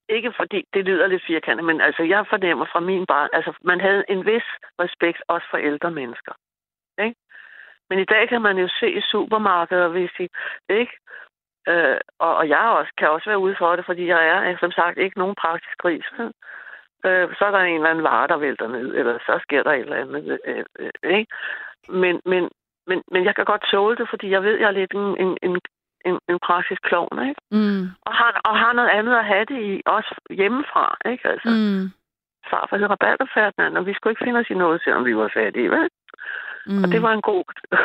[0.10, 3.80] ikke fordi det lyder lidt firkantet, men altså jeg fornemmer fra min barn, altså man
[3.82, 4.48] havde en vis
[4.80, 6.34] respekt også for ældre mennesker.
[7.04, 7.16] Ikke?
[7.90, 10.30] Men i dag kan man jo se i supermarkeder, hvis de,
[10.70, 10.94] ikke?
[11.68, 14.72] Øh, og, og jeg også, kan også være ude for det, fordi jeg er, som
[14.72, 16.06] sagt, ikke nogen praktisk gris.
[16.18, 16.32] Hm?
[17.06, 19.72] Øh, så er der en eller anden vare, der vælter ned, eller så sker der
[19.72, 20.40] et eller andet.
[20.46, 21.32] Øh, øh, øh, ikke?
[21.90, 22.50] Men, men,
[22.88, 25.38] men, men jeg kan godt tåle det, fordi jeg ved, jeg er lidt en, en,
[25.42, 25.62] en,
[26.06, 27.42] en, en praktisk klovn, ikke?
[27.52, 27.82] Mm.
[28.08, 31.28] Og har, og har noget andet at have det i, også hjemmefra, ikke?
[31.30, 31.84] Altså, mm.
[32.50, 35.32] Farfar hed Rabalder Ferdinand, og vi skulle ikke finde os i noget, selvom vi var
[35.34, 35.90] fattige, vel?
[36.68, 36.84] Mm.
[36.84, 37.44] Og det var en god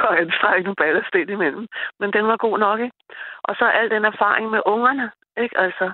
[0.09, 1.67] og anstrengende ballast ind imellem.
[2.01, 2.97] Men den var god nok, ikke?
[3.43, 5.11] Og så al den erfaring med ungerne,
[5.43, 5.59] ikke?
[5.59, 5.91] Altså,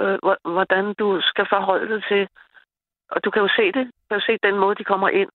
[0.00, 2.28] øh, hvor- hvordan du skal forholde dig til...
[3.10, 3.84] Og du kan jo se det.
[3.86, 5.30] Du kan jo se den måde, de kommer ind.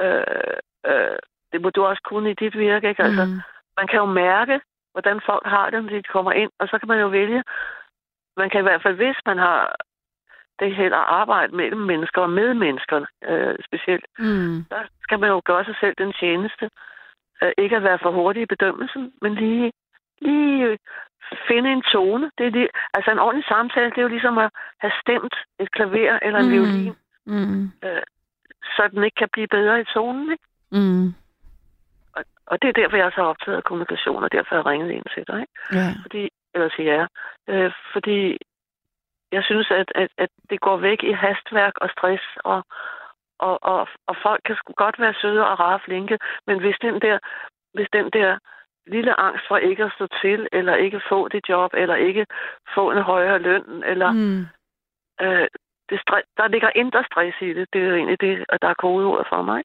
[0.00, 1.16] Øh, øh,
[1.52, 3.02] det må du også kunne i dit virke, ikke?
[3.02, 3.40] Altså, Mm.
[3.78, 4.60] man kan jo mærke,
[4.96, 7.42] hvordan folk har det, når de kommer ind, og så kan man jo vælge.
[8.36, 9.76] Man kan i hvert fald, hvis man har
[10.60, 12.98] det held at arbejde mellem mennesker og med mennesker,
[13.30, 14.64] øh, specielt, Mm.
[14.70, 16.70] der skal man jo gøre sig selv den tjeneste.
[17.42, 19.72] Øh, ikke at være for hurtig i bedømmelsen, men lige,
[20.20, 20.78] lige øh,
[21.48, 22.30] finde en tone.
[22.38, 25.70] Det er lige, altså en ordentlig samtale, det er jo ligesom at have stemt et
[25.72, 26.52] klaver eller en Mm.
[26.52, 26.94] violin,
[27.26, 27.72] Mm.
[28.76, 30.32] så den ikke kan blive bedre i tonen.
[30.32, 30.44] Ikke?
[30.72, 31.14] Mm.
[32.46, 34.66] Og, og det er derfor, jeg er så optaget af kommunikation, og derfor har jeg
[34.66, 35.40] ringet ind til dig.
[35.40, 35.52] Ikke?
[35.72, 35.88] Ja.
[36.02, 37.06] Fordi, eller til jer.
[37.48, 38.38] Øh, fordi
[39.32, 42.64] jeg synes, at, at, at det går væk i hastværk og stress, og,
[43.38, 47.00] og, og, og folk kan sgu godt være søde og rare flinke, men hvis den
[47.00, 47.18] der,
[47.74, 48.38] hvis den der
[48.86, 52.26] lille angst for ikke at stå til, eller ikke få det job, eller ikke
[52.74, 54.46] få en højere løn, eller Mm.
[55.20, 55.48] øh,
[55.90, 56.00] det
[56.36, 57.66] der ligger indre stress i det.
[57.72, 59.62] Det er jo egentlig det, og der er kodeordet for mig.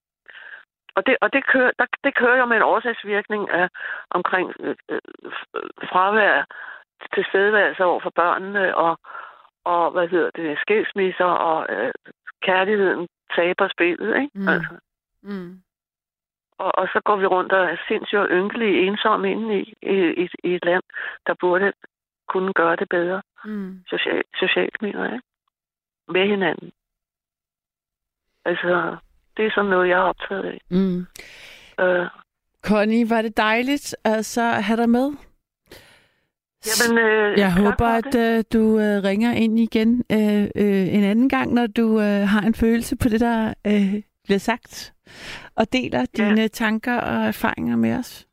[0.95, 3.69] Og det, og det, kører, der, det kører jo med en årsagsvirkning af
[4.09, 4.99] omkring øh, øh,
[5.91, 6.45] fravær,
[7.13, 8.97] tilstedeværelse over for børnene, og,
[9.63, 11.93] og hvad hedder det, skilsmisser, og øh,
[12.41, 14.31] kærligheden taber spillet, ikke?
[14.33, 14.47] Mm.
[14.47, 14.75] Altså.
[15.21, 15.61] Mm.
[16.57, 20.29] Og, og så går vi rundt og er sindssygt og ynkelige ensomme inde i, i,
[20.43, 20.83] i, et land,
[21.27, 21.73] der burde
[22.27, 23.83] kunne gøre det bedre Mm.
[23.89, 25.21] socialt, socialt mener jeg.
[26.07, 26.71] Med hinanden.
[28.45, 28.97] Altså,
[29.41, 30.59] det er sådan noget, jeg er optaget af.
[30.71, 30.99] Mm.
[31.83, 32.07] Øh,
[32.65, 35.07] Connie, var det dejligt altså, at have dig med?
[36.69, 41.29] jamen, øh, Jeg håber, at øh, du øh, ringer ind igen øh, øh, en anden
[41.29, 44.93] gang, når du øh, har en følelse på det, der øh, bliver sagt,
[45.55, 46.05] og deler Ja.
[46.23, 48.27] dine tanker og erfaringer med os.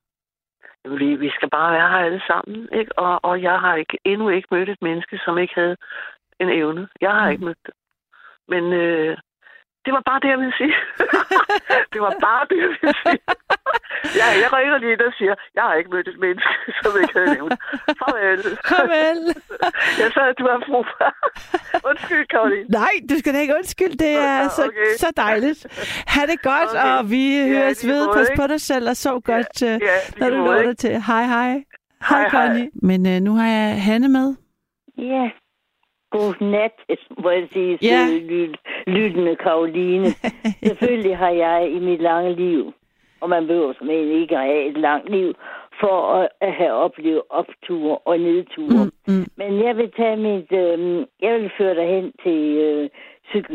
[0.99, 2.99] Vi, vi skal bare være her alle sammen, ikke?
[2.99, 5.77] Og, og jeg har ikke, endnu ikke mødt et menneske, som ikke havde
[6.41, 6.89] en evne.
[7.01, 7.33] Jeg har Mm.
[7.33, 7.75] ikke mødt det.
[8.49, 9.17] Men øh,
[9.85, 10.75] det var bare det, jeg ville sige.
[11.93, 13.21] det var bare det, jeg ville sige.
[14.21, 16.53] ja, jeg ringer lige ind og siger, jeg har ikke mødt et menneske,
[16.83, 17.57] som ikke havde en evne.
[18.01, 18.43] Farvel.
[18.71, 19.19] Farvel.
[20.03, 20.79] jeg sagde, at du er fru.
[21.91, 22.67] Undskyld, Karoline.
[22.81, 23.97] Nej, du skal da ikke undskylde.
[24.05, 24.91] Det er Ja, så, okay.
[25.03, 25.61] så dejligt.
[26.13, 26.99] Ha' det godt, Okay.
[26.99, 27.23] og vi
[27.55, 28.07] høres lige ved.
[28.07, 30.69] måde, Pas på dig selv, og sov godt, øh, Ja, når du måde, når ikke?
[30.69, 31.03] dig til.
[31.03, 31.51] Hej, hej.
[31.51, 31.63] Hej,
[32.09, 32.31] Hej, hej.
[32.31, 32.71] Connie.
[32.83, 34.35] Men øh, nu har jeg Hanne med.
[34.99, 35.23] Ja.
[35.23, 35.31] God
[36.41, 36.73] nat,
[37.23, 38.07] må jeg sige, Ja.
[38.21, 38.57] lyt,
[38.87, 40.07] lyttende Karoline.
[40.67, 42.73] Selvfølgelig har jeg i mit lange liv,
[43.21, 45.35] og man behøver som ikke at have et langt liv,
[45.81, 48.85] for at, at have oplevet opture og nedture.
[48.85, 52.89] Mm, mm, Men jeg vil tage mit, øh, jeg vil føre dig hen til øh,
[53.29, 53.47] psyk,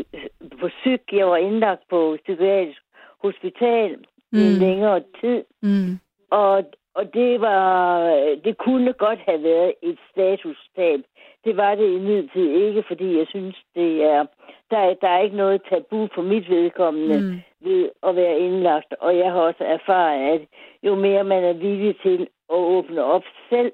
[0.60, 1.00] på psyk.
[1.12, 2.82] Jeg var indlagt på psykiatrisk
[3.22, 3.96] hospital
[4.32, 4.38] mm.
[4.38, 4.60] i en Mm.
[4.60, 5.42] længere tid.
[5.62, 5.98] mm,
[6.30, 8.00] Og, og det var,
[8.44, 11.00] det kunne godt have været et statustab.
[11.44, 14.26] Det var det imidlertid ikke, fordi jeg synes, det er,
[14.70, 17.40] der, er- der er ikke noget tabu for mit vedkommende mm,
[17.70, 18.94] ved at være indlagt.
[19.00, 20.40] Og jeg har også erfaret, at
[20.82, 22.20] jo mere man er villig til
[22.50, 23.72] at åbne op selv,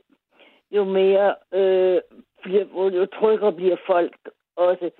[0.73, 2.01] jo mere øh,
[2.43, 2.65] bliver,
[3.01, 4.17] jo tryggere bliver folk
[4.57, 4.91] også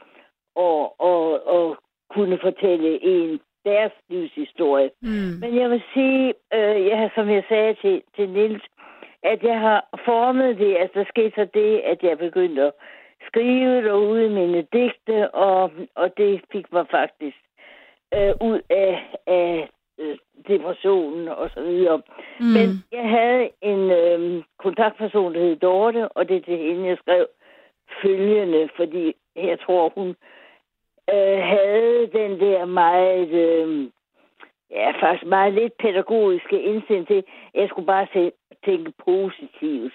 [0.57, 1.77] og, og, og
[2.11, 4.91] kunne fortælle en deres livshistorie.
[5.03, 8.63] mm, Men jeg vil sige, øh, jeg som jeg sagde til, til Nils,
[9.23, 12.73] at jeg har formet det, altså der skete så det, at jeg begyndte at
[13.27, 17.37] skrive derude mine digte, og, og det fik mig faktisk
[18.15, 19.69] øh, ud af, af
[19.99, 20.19] øh,
[20.49, 22.03] depressionen og så videre.
[22.41, 22.47] Mm.
[22.47, 26.99] Men jeg havde en øh, kontaktperson, der hed Dorte, og det er til hende, jeg
[26.99, 27.27] skrev
[28.03, 30.09] følgende, fordi jeg tror, hun
[31.15, 33.91] øh, havde den der meget, øh,
[34.71, 38.33] ja, faktisk meget lidt pædagogiske indsigt til, jeg skulle bare se,
[38.65, 39.93] tænke positivt.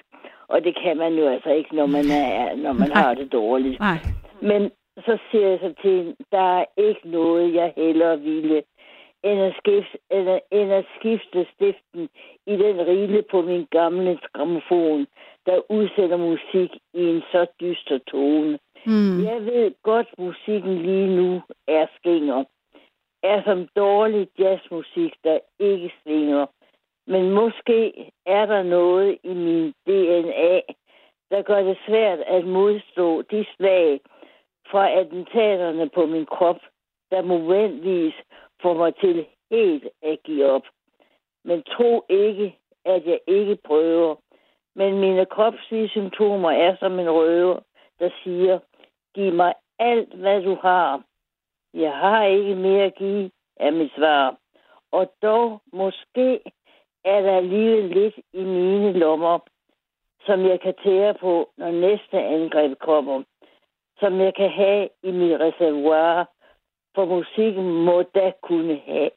[0.48, 3.80] Og det kan man jo altså ikke, når man, er, når man har det dårligt.
[3.80, 3.98] Nej.
[4.42, 8.64] Men så siger jeg så til der er ikke noget, jeg hellere ville,
[9.24, 12.10] end at skifte, end at, end at skifte stiften
[12.48, 15.08] i den rille på min gamle gramofon,
[15.46, 18.60] der udsætter musik i en så dyster tone.
[18.86, 19.24] Mm.
[19.24, 22.44] Jeg ved godt, musikken lige nu er skinger.
[23.32, 26.46] Er som dårlig jazzmusik, der ikke svinger.
[27.08, 30.62] Men måske er der noget i min DNA,
[31.32, 34.00] der gør det svært at modstå de slag
[34.72, 36.60] fra attentaterne på min krop,
[37.12, 38.14] der momentvis
[38.62, 40.66] får mig til helt at give op.
[41.44, 44.16] Men tro ikke, at jeg ikke prøver.
[44.76, 47.60] Men mine kropslige symptomer er som en røver,
[48.00, 48.60] der siger,
[49.16, 51.04] giv mig alt, hvad du har.
[51.76, 54.36] Jeg har ikke mere at give, er mit svar.
[54.92, 56.42] Og dog måske
[57.04, 59.40] er der alligevel lidt i mine lommer,
[60.26, 63.24] som jeg kan tære på, når næste angreb kommer.
[64.00, 66.30] Som jeg kan have i mit reservoir,
[66.96, 69.10] for musikken må da kunne, have,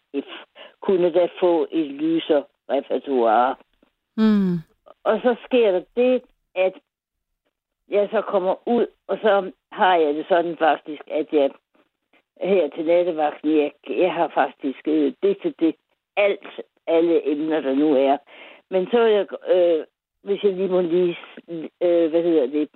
[0.81, 3.57] kunne da få et lyser repertoire.
[4.17, 4.55] Mm.
[5.05, 6.23] Og så sker der det,
[6.55, 6.73] at
[7.89, 11.51] jeg så kommer ud, og så har jeg det sådan faktisk, at jeg
[12.41, 15.75] her til nattevagten, jeg, jeg har faktisk øh, det til det
[16.17, 18.17] alt, alle emner, der nu er.
[18.71, 19.85] Men så jeg, øh,
[20.23, 21.17] hvis jeg lige må lige,
[21.83, 22.69] øh, hvad hedder det,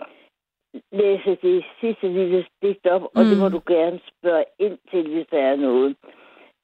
[0.93, 3.29] læse det sidste lille digt op, og mm.
[3.29, 5.97] det må du gerne spørge ind til, hvis der er noget.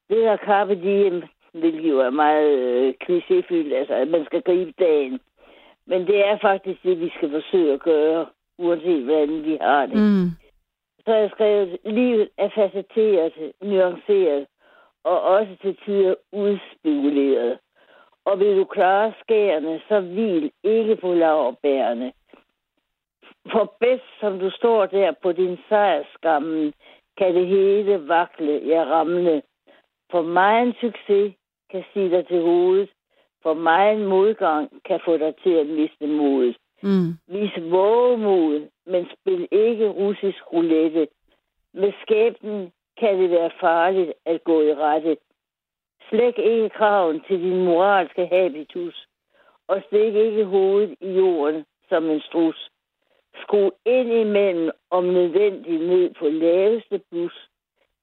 [0.09, 1.23] Det der Carpe Diem,
[1.53, 5.19] hvilket jo er meget øh, klichéfyldt, altså at man skal gribe dagen.
[5.87, 8.25] Men det er faktisk det, vi skal forsøge at gøre,
[8.57, 9.97] uanset hvordan vi har det.
[9.97, 10.29] Mm.
[11.09, 14.47] Så har jeg skrevet, livet er facetteret, nuanceret,
[15.03, 17.59] og også til tider udspekuleret.
[18.25, 22.11] Og vil du klare skærene, så vil ikke på lavbærene.
[23.51, 26.73] For bedst som du står der på din sejrskammen,
[27.17, 29.41] kan det hele vakle, ja ramle.
[30.11, 31.33] For mig en succes
[31.71, 32.89] kan sige dig til hovedet.
[33.43, 36.57] For mig en modgang kan få dig til at miste modet.
[36.83, 37.09] Mm.
[37.27, 41.07] Vis vågemod, men spil ikke russisk roulette.
[41.73, 45.17] Med skæbnen kan det være farligt at gå i rette.
[46.09, 49.07] Slæk ikke kraven til din moralske habitus,
[49.67, 52.69] og stik ikke hovedet i jorden som en strus.
[53.41, 57.49] Skru ind imellem om nødvendigt ned på laveste bus,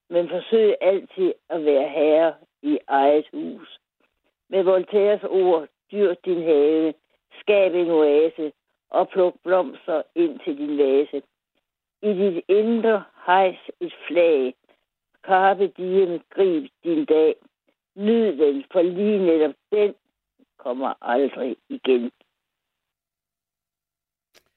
[0.09, 3.79] men forsøg altid at være herre i eget hus.
[4.49, 6.95] Med Voltaires ord, dyr din have,
[7.41, 8.53] skab en oase
[8.91, 11.23] og pluk blomster ind til din vase.
[12.03, 14.55] I dit indre hejs et flag.
[15.23, 17.35] Carpe diem, grib din dag.
[17.97, 19.95] Nyd den, for lige netop den
[20.59, 22.11] kommer aldrig igen.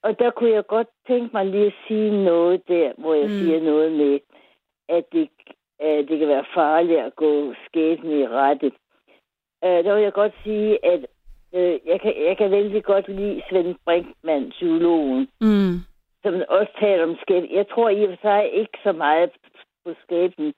[0.01, 3.37] Og der kunne jeg godt tænke mig lige at sige noget der, hvor jeg mm.
[3.39, 4.19] siger noget med,
[4.87, 5.29] at det,
[5.79, 8.67] at det kan være farligt at gå skæbne i rette.
[9.61, 11.05] Uh, der vil jeg godt sige, at
[11.51, 15.75] uh, jeg, kan, jeg kan vældig godt lide Svend Brinkmann, psykologen, Mm.
[16.23, 17.49] som også taler om skæbne.
[17.51, 19.31] Jeg tror i og for sig ikke så meget
[19.85, 20.53] på skæbnen,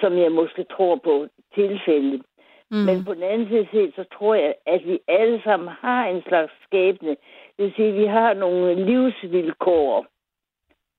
[0.00, 2.22] som jeg måske tror på tilfældet.
[2.70, 2.76] Mm.
[2.76, 6.22] Men på den anden side set, så tror jeg, at vi alle sammen har en
[6.28, 7.10] slags skæbne.
[7.56, 10.06] Det vil sige, at vi har nogle livsvilkår.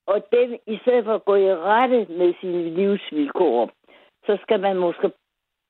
[0.06, 3.70] Og den, i stedet for at gå i rette med sine livsvilkår,
[4.26, 5.10] så skal man måske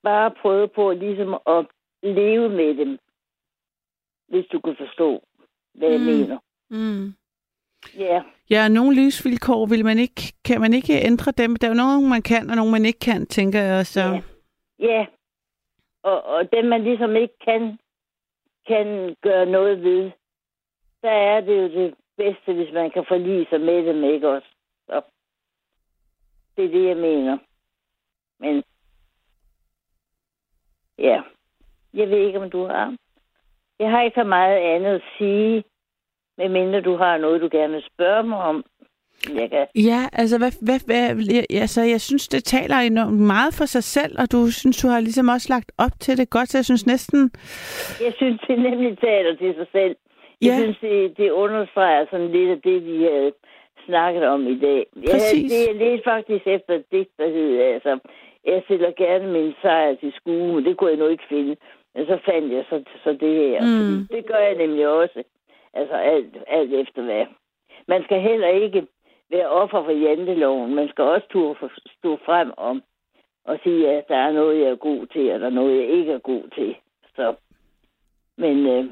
[0.03, 1.67] bare prøve på ligesom at
[2.03, 2.99] leve med dem.
[4.29, 5.23] Hvis du kan forstå,
[5.75, 6.07] hvad jeg Mm.
[6.07, 6.39] mener.
[6.71, 7.15] Mm.
[7.99, 11.57] Ja, Ja, nogle livsvilkår vil man ikke, kan man ikke ændre dem.
[11.57, 13.87] Der er jo nogle, man kan, og nogle, man ikke kan, tænker jeg.
[13.87, 14.01] Så.
[14.01, 14.21] Ja.
[14.79, 15.07] ja.
[16.03, 17.79] Og, og dem, man ligesom ikke kan,
[18.67, 20.11] kan gøre noget ved,
[21.01, 24.49] så er det jo det bedste, hvis man kan forlige sig med dem, ikke også?
[24.87, 25.03] Så
[26.57, 27.39] det er det, jeg mener.
[28.41, 28.63] Men
[30.99, 31.23] ja,
[31.95, 32.97] jeg ved ikke, om du har.
[33.81, 35.65] Jeg har ikke så meget andet at sige,
[36.39, 38.65] medmindre du har noget, du gerne vil spørge mig om.
[39.35, 39.67] Jeg kan.
[39.75, 41.03] Ja, altså, hvad, hvad, hvad,
[41.35, 44.89] jeg, altså, jeg synes, det taler enormt meget for sig selv, og du synes, du
[44.89, 47.31] har ligesom også lagt op til det godt, så jeg synes næsten...
[48.07, 49.97] Jeg synes, det nemlig taler til sig selv.
[50.43, 50.57] Jeg Ja.
[50.63, 53.33] synes, det, det understreger sådan lidt af det, vi havde
[53.87, 54.87] snakket om i dag.
[54.97, 55.53] Jeg, Præcis.
[55.53, 57.99] det, jeg læste faktisk efter et digt, der hed, altså,
[58.45, 61.57] jeg stiller gerne min sejr til skue, men det kunne jeg nu ikke finde.
[62.07, 63.61] Så fandt jeg så, så det her.
[63.63, 64.07] Mm.
[64.17, 65.23] Det gør jeg nemlig også.
[65.75, 67.27] Altså alt, alt efter hvad.
[67.89, 68.87] Man skal heller ikke
[69.31, 70.75] være offer for janteloven.
[70.75, 72.83] Man skal også turde stå frem om
[73.45, 75.89] og sige, at der er noget, jeg er god til, og der er noget, jeg
[75.89, 76.77] ikke er god til.
[77.17, 77.35] Så.
[78.37, 78.85] Men øh,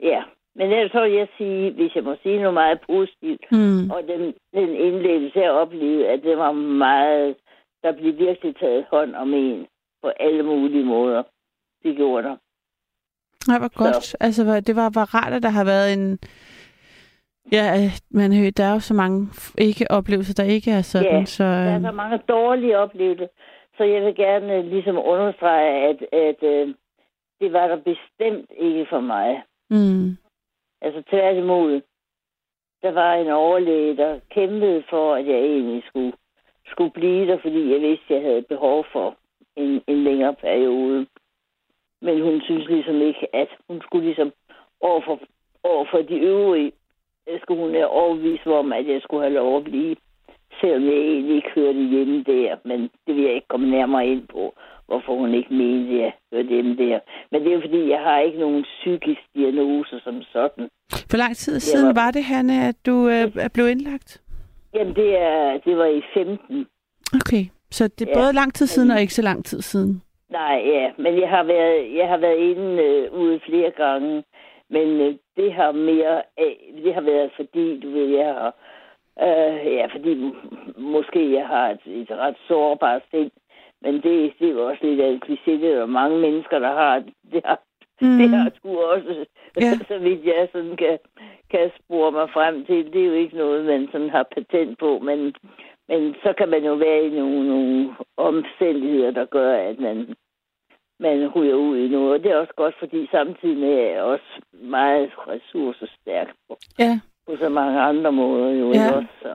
[0.00, 0.22] ja,
[0.54, 3.90] men ellers så vil jeg sige, hvis jeg må sige noget meget positivt, Mm.
[3.90, 7.36] og den, den indledelse, jeg oplevede, at det var meget,
[7.82, 9.66] der blev virkelig taget hånd om en
[10.04, 11.22] på alle mulige måder.
[11.82, 12.36] Det gjorde der.
[13.48, 14.16] Nej, hvor godt.
[14.20, 16.18] Altså, hvor- det var, var rart, at der har været en...
[17.52, 19.28] Ja, øh, man hører, der er jo så mange
[19.58, 21.44] ikke-oplevelser, der ikke er sådan, Ja, så...
[21.44, 23.26] Der er Øh, så mange dårlige oplevelser,
[23.76, 26.74] så jeg vil gerne øh, ligesom understrege, at, at øh,
[27.40, 29.42] det var der bestemt ikke for mig.
[29.70, 30.16] mm,
[30.82, 31.80] Altså tværtimod.
[32.82, 36.12] Der var en overlæge, der kæmpede for, at jeg egentlig skulle,
[36.66, 39.16] skulle blive der, fordi jeg vidste, at jeg havde behov for
[39.56, 41.06] en, en længere periode.
[42.02, 44.32] Men hun synes ligesom ikke, at hun skulle ligesom
[44.80, 45.20] overfor,
[45.62, 46.72] overfor de øvrige,
[47.28, 49.96] øh, skulle hun være overbevist om, at jeg skulle have lov at blive.
[50.60, 54.26] Selvom jeg egentlig ikke hørte hjemme der, men det vil jeg ikke komme nærmere ind
[54.28, 54.54] på,
[54.86, 56.98] hvorfor hun ikke mente, at jeg hørte hjemme der.
[57.30, 60.68] Men det er fordi, jeg har ikke nogen psykisk diagnose som sådan.
[61.10, 64.20] hvor lang tid siden var- var det, Hanne, at du øh, er blevet indlagt?
[64.74, 66.66] Jamen, det, er, det var i 15.
[67.14, 68.20] Okay, så det er Ja.
[68.20, 70.02] både lang tid siden og ikke så lang tid siden.
[70.30, 74.24] Nej, ja, men jeg har været, jeg har været inde øh, ude flere gange,
[74.70, 78.54] men øh, det har mere, øh, det har været fordi, du ved, jeg har,
[79.22, 80.32] øh, ja, fordi
[80.76, 83.30] måske jeg har et, et ret sårbart sind,
[83.82, 87.02] men det, det er jo også lidt af en er der mange mennesker, der har,
[87.32, 87.60] det har,
[88.00, 88.18] mm.
[88.18, 89.24] det har sgu også,
[89.60, 89.72] Ja.
[89.88, 90.98] så vidt jeg sådan kan,
[91.50, 94.98] kan spore mig frem til, det er jo ikke noget, man sådan har patent på,
[94.98, 95.34] men,
[95.88, 100.14] men så kan man jo være i nogle, nogle omstændigheder, der gør, at man
[101.00, 102.12] man ryger ud i noget.
[102.12, 107.00] Og det er også godt, fordi samtidig er jeg også meget ressourcestærk på, Ja.
[107.26, 108.50] på så mange andre måder.
[108.50, 108.92] Jo, Ja.
[108.92, 109.32] også, så.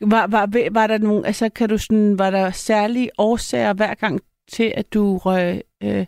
[0.00, 4.20] Var, var, var der nogen, altså kan du sådan, var der særlige årsager hver gang
[4.48, 6.06] til, at du røg, øh,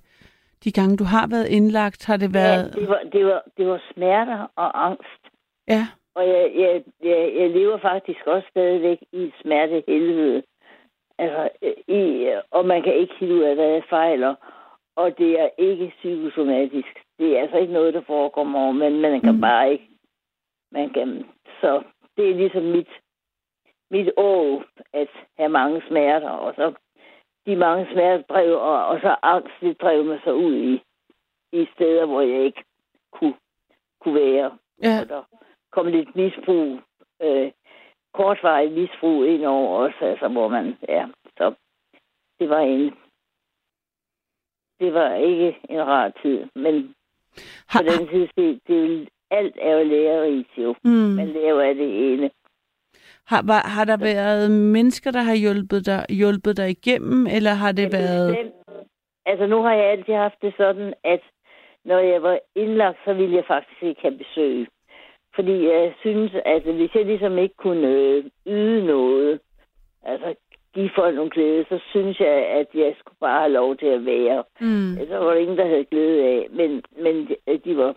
[0.65, 2.75] de gange du har været indlagt, har det været...
[2.75, 5.23] Ja, det var, det, var, det var smerter og angst.
[5.69, 5.87] Ja,
[6.17, 10.43] Og jeg, jeg, jeg, jeg lever faktisk også stadigvæk i et smertehelvede.
[11.19, 11.49] Altså,
[11.89, 14.35] i, og man kan ikke finde ud af, hvad jeg fejler.
[14.97, 17.03] Og det er ikke psykosomatisk.
[17.19, 19.41] Det er altså ikke noget, der forekommer over, men man kan mm.
[19.41, 19.89] bare ikke.
[20.73, 21.27] Man kan,
[21.61, 21.83] så
[22.17, 22.89] det er ligesom mit,
[23.91, 26.31] mit år at have mange smerter.
[26.31, 26.73] Og så
[27.47, 30.83] de mange smerter drev, og, og så angst, det drev mig så ud i,
[31.53, 32.65] i steder, hvor jeg ikke
[33.13, 33.35] kunne,
[34.01, 35.01] kunne være ja.
[35.01, 35.23] og der
[35.73, 36.81] kom lidt misbrug,
[37.23, 37.51] øh,
[38.15, 41.07] kortvarigt misbrug ind over os, altså hvor man, ja,
[41.39, 41.55] så
[42.41, 42.95] det var en,
[44.81, 46.95] det var ikke en rar tid, men
[47.69, 50.75] Har, på den tid, det, det er jo, alt er jo lærerigt jo.
[50.85, 52.31] mm, Man lærer af det ene.
[53.27, 57.73] har, var, har der været mennesker, der har hjulpet dig, hjulpet dig igennem, eller har
[57.73, 58.37] det været...
[58.37, 58.55] Bestemt.
[59.27, 61.21] Altså nu har jeg altid haft det sådan, at
[61.85, 64.67] når jeg var indlagt, så ville jeg faktisk ikke have besøg.
[65.37, 69.41] Fordi jeg synes, at hvis jeg ligesom ikke kunne øh, yde noget,
[70.03, 70.35] altså
[70.75, 72.29] give folk nogle glæde, så synes jeg,
[72.61, 74.45] at jeg skulle bare have lov til at være.
[74.61, 76.47] Mm, Så var der ingen, der havde glæde af.
[76.51, 77.29] Men, men
[77.65, 77.97] de- var,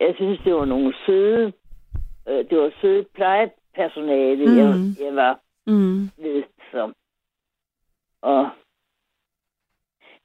[0.00, 1.52] jeg synes, det var nogle søde,
[2.28, 4.58] øh, det var søde plejepersonale, mm.
[4.58, 4.74] jeg,
[5.06, 6.42] jeg var mm, ved.
[6.72, 6.92] Så.
[8.22, 8.48] Og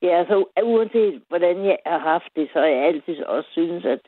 [0.02, 4.00] ja, altså uanset hvordan jeg har haft det, så har jeg altid også synes, at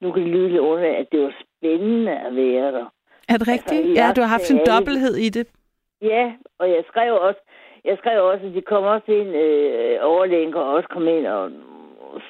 [0.00, 2.86] nu kan det lyde lidt under, at det var spændende at være der.
[3.28, 3.80] er det rigtigt?
[3.80, 5.46] Altså, ja, du har haft en dobbelthed i det.
[6.02, 7.40] Ja, og jeg skrev også,
[7.84, 11.50] jeg skrev også, at de kom også ind, øh, overlægen og også kom ind og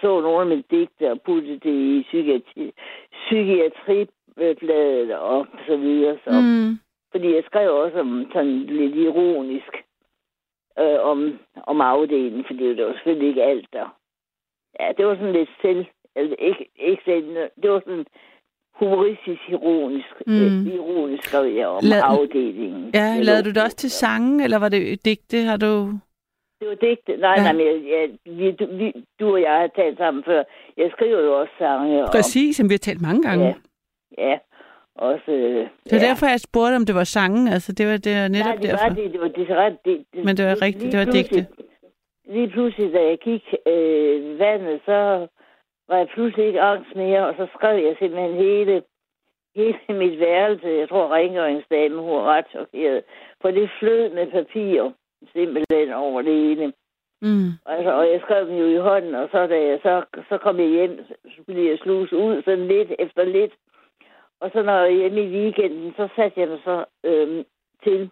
[0.01, 2.72] så nogle af mine digte og puttede det i psykiatri,
[3.12, 6.18] psykiatribladet og så videre.
[6.24, 6.31] Så.
[6.31, 6.79] Mm,
[7.12, 9.85] Fordi jeg skrev også om sådan lidt ironisk
[10.79, 13.97] øh, om, om afdelingen, fordi det var selvfølgelig ikke alt der.
[14.81, 18.07] Ja, det var sådan lidt selv, altså ikke, ikke selv, det var sådan
[18.79, 20.33] humoristisk ironisk, Mm.
[20.43, 22.91] øh, ironisk skrev jeg om Lad- afdelingen.
[22.95, 25.39] ja, Jeg lavede du det også til sange, eller var det digte?
[25.43, 25.72] Har du...
[26.61, 27.16] Det var digte.
[27.16, 27.43] Nej, Ja.
[27.43, 28.05] nej, men jeg, jeg,
[28.39, 30.43] vi, du, vi, du og jeg har talt sammen før.
[30.76, 32.03] Jeg skriver jo også sange.
[32.05, 33.47] Og, Præcis, som vi har talt mange gange.
[33.47, 34.39] Ja, ja.
[34.97, 35.55] Også, øh,
[35.85, 36.09] Det var ja.
[36.09, 37.53] derfor, jeg spurgte, om det var sange.
[37.53, 38.89] Altså, det var, det var netop Nej, det derfor.
[38.89, 39.12] var det.
[39.12, 41.47] Det var det, ret, det, det Men det var rigtigt, det var digte.
[42.37, 45.26] Lige pludselig, da jeg gik øh, vandet, så
[45.89, 48.82] var jeg pludselig ikke angst mere, og så skrev jeg simpelthen hele,
[49.57, 50.68] hele mit værelse.
[50.68, 53.03] Jeg tror, rengøringsdamen hun var ret chokeret.
[53.41, 54.91] For det flød med papir
[55.32, 56.72] simpelthen over det ene.
[57.22, 57.51] Mm.
[57.66, 60.61] Altså, og jeg skrev dem jo i hånden, og så, da jeg, så, så kom
[60.61, 63.53] jeg hjem, så skulle jeg sluse ud sådan lidt efter lidt.
[64.41, 67.45] Og så når jeg hjemme i weekenden, så satte jeg mig så øhm,
[67.84, 68.11] til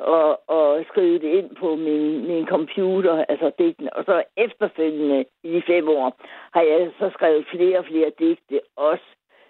[0.00, 3.96] og, og skrive det ind på min, min computer, altså digtene.
[3.96, 6.20] Og så efterfølgende i de fem år,
[6.52, 9.04] har jeg så skrevet flere og flere digte, også,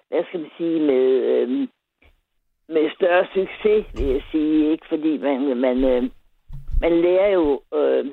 [0.08, 1.68] hvad skal man sige, med, øhm,
[2.68, 4.70] med større succes, vil jeg sige.
[4.72, 6.02] Ikke fordi man, man, øh,
[6.80, 7.62] man lærer jo...
[7.74, 8.06] Øh,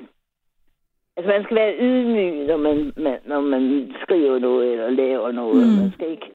[1.16, 5.68] altså man skal være ydmyg, når man, man, når man skriver noget eller laver noget.
[5.68, 5.82] Mm.
[5.82, 6.30] Man skal ikke...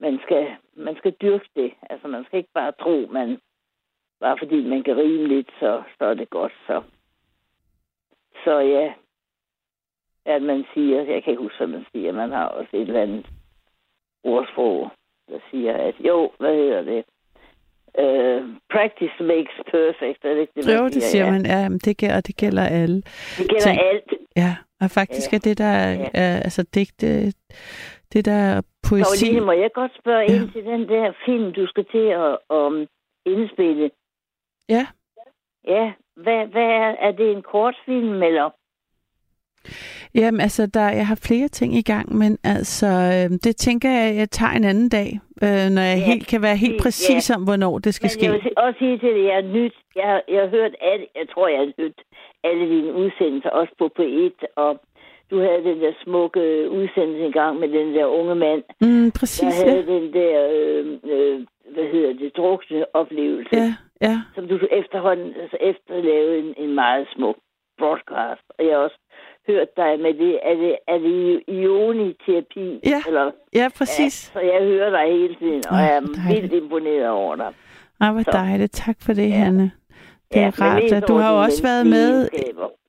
[0.00, 0.46] Man skal,
[0.76, 1.72] man skal dyrke det.
[1.90, 3.38] Altså man skal ikke bare tro, man
[4.24, 6.52] bare fordi man kan rime lidt, så, så er det godt.
[6.66, 6.82] Så,
[8.44, 8.92] så ja,
[10.34, 13.02] at man siger, jeg kan ikke huske, hvad man siger, man har også et eller
[13.02, 13.26] andet
[14.24, 14.90] ordsprog,
[15.28, 17.04] der siger, at jo, hvad hedder det?
[17.98, 18.42] Uh,
[18.74, 21.30] practice makes perfect, er det ikke det, man Jo, det siger ja.
[21.30, 21.46] man.
[21.46, 22.96] Ja, det gælder, det gælder alle.
[23.38, 23.80] Det gælder ting.
[23.80, 24.12] alt.
[24.36, 25.36] Ja, og faktisk Ja.
[25.36, 26.08] er det, der er, Ja.
[26.14, 27.06] er altså digte,
[28.12, 29.26] det der er poesi.
[29.26, 30.34] Karoline, må jeg godt spørge Ja.
[30.36, 32.86] ind til den der film, du skal til at um,
[33.26, 33.90] indspille?
[34.68, 34.86] Ja.
[35.68, 38.50] Ja, hvad, hvad er, er det en kortfilm, eller?
[40.14, 44.16] Jamen, altså, der, jeg har flere ting i gang, men altså, øh, det tænker jeg,
[44.16, 47.30] jeg tager en anden dag, øh, når jeg Ja, helt kan være helt præcis, præcis
[47.30, 48.24] om, hvornår det skal Men ske.
[48.24, 51.06] jeg vil også sige til det, jeg har nyt, jeg, har- jeg har hørt alle,
[51.20, 51.98] jeg tror, jeg har hørt
[52.44, 54.80] alle dine udsendelser, også på P1, og
[55.30, 59.18] du havde den der smukke udsendelse i gang med den der unge mand, Mm, der
[59.20, 59.92] præcis, havde ja.
[59.94, 64.16] den der, øh, øh, hvad hedder det, drukne oplevelse, Ja, ja.
[64.34, 67.36] som du efterhånden altså efterlavede en, en meget smuk
[67.78, 68.42] broadcast.
[68.58, 68.98] Og jeg har også
[69.48, 72.80] hørt dig med det, er det, er det ioniterapi?
[72.84, 74.32] Ja, Eller, Ja, præcis.
[74.34, 76.42] Ja, så jeg hører dig hele tiden, og jeg er dejligt.
[76.42, 77.52] vildt imponeret over dig.
[78.00, 78.30] Ej, hvor Så.
[78.32, 78.72] dejligt.
[78.72, 79.34] Tak for det, Ja.
[79.34, 79.70] Hanne.
[80.32, 80.92] Det er rart.
[80.92, 82.28] at Du har jo også været med...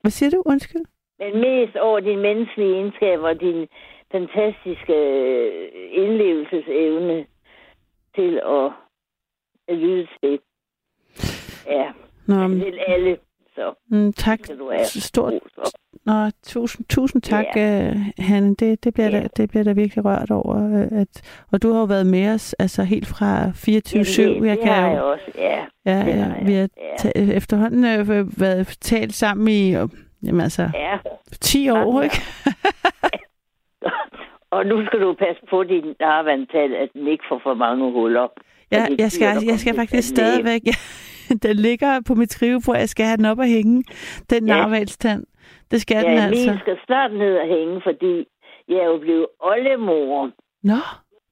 [0.00, 0.42] Hvad siger du?
[0.46, 0.84] Undskyld.
[1.18, 3.68] Men mest over dine menneskelige egenskaber og din
[4.12, 7.26] fantastiske øh, indlevelsesevne
[8.14, 8.72] til at,
[9.68, 10.38] at lytte til.
[11.66, 11.86] Ja,
[12.26, 13.16] Nå, til alle.
[13.54, 14.38] Så mm, tak.
[14.44, 14.84] skal du have.
[14.84, 15.32] Stort.
[16.06, 16.12] Nå,
[16.46, 17.96] tusind, tusind tak, yeah.
[18.18, 18.54] Hanne.
[18.54, 19.20] Det, det, bliver Ja.
[19.20, 20.56] der, det bliver der virkelig rørt over.
[20.92, 24.22] øh, At, og du har jo været med os altså helt fra 24-7.
[24.22, 25.64] Jamen, det, Jeg det kan har jo, jeg også, ja.
[25.86, 26.96] ja, det ja, har vi har Ja.
[26.98, 29.88] ta- efterhånden øh, været talt sammen i øh,
[30.22, 30.96] jamen, altså, ja.
[31.40, 32.16] 10 år, Mange ikke?
[34.50, 38.28] Og nu skal du passe på din larvantal, at den ikke får for mange huller.
[38.72, 40.60] Ja, jeg skal, jeg skal faktisk stadigvæk...
[40.66, 40.72] Ja,
[41.46, 42.76] den ligger på mit skrivebord.
[42.76, 43.84] Jeg skal have den op og hænge.
[44.30, 44.54] Den Ja.
[44.56, 45.24] narvalstand.
[45.70, 46.50] Det skal den Ja, altså.
[46.50, 48.26] min skal snart ned og hænge, fordi
[48.68, 50.30] jeg er jo blevet oldemor.
[50.62, 50.80] Nå,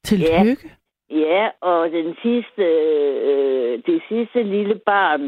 [0.04, 0.70] tillykke.
[1.10, 2.62] Ja, og den sidste,
[3.30, 5.22] øh, det sidste lille barn,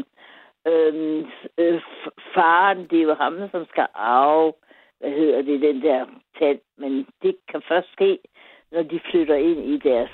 [0.67, 1.23] øh,
[1.57, 4.53] øh, f- faren, det er jo ham, som skal arve,
[4.99, 6.05] hvad hedder det, den der
[6.39, 8.19] tand, men det kan først ske,
[8.71, 10.11] når de flytter ind i deres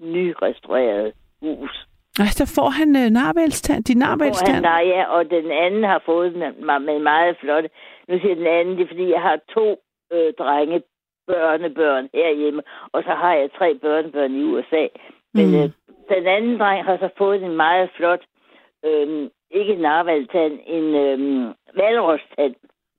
[0.00, 1.86] nyrestaurerede hus.
[2.20, 3.84] Altså, der får han øh, narvalstand.
[3.84, 4.60] Din narvalstand.
[4.62, 6.40] nej, ja, og den anden har fået den
[6.86, 7.64] med meget flot.
[8.08, 9.66] Nu siger den anden, det er fordi, jeg har to
[10.12, 10.82] øh, drenge,
[11.26, 12.62] børnebørn herhjemme,
[12.92, 14.86] og så har jeg tre børnebørn i USA.
[15.34, 15.54] Men Mm.
[15.54, 15.70] øh,
[16.14, 18.22] den anden dreng har så fået en meget flot,
[18.84, 21.18] øh, ikke en narvaltand, en øh,
[21.74, 22.54] valrostand,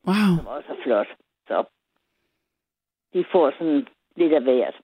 [0.07, 0.32] Wow.
[0.38, 1.07] som også er flot.
[1.47, 1.63] Så
[3.13, 4.76] de får sådan lidt af hvert.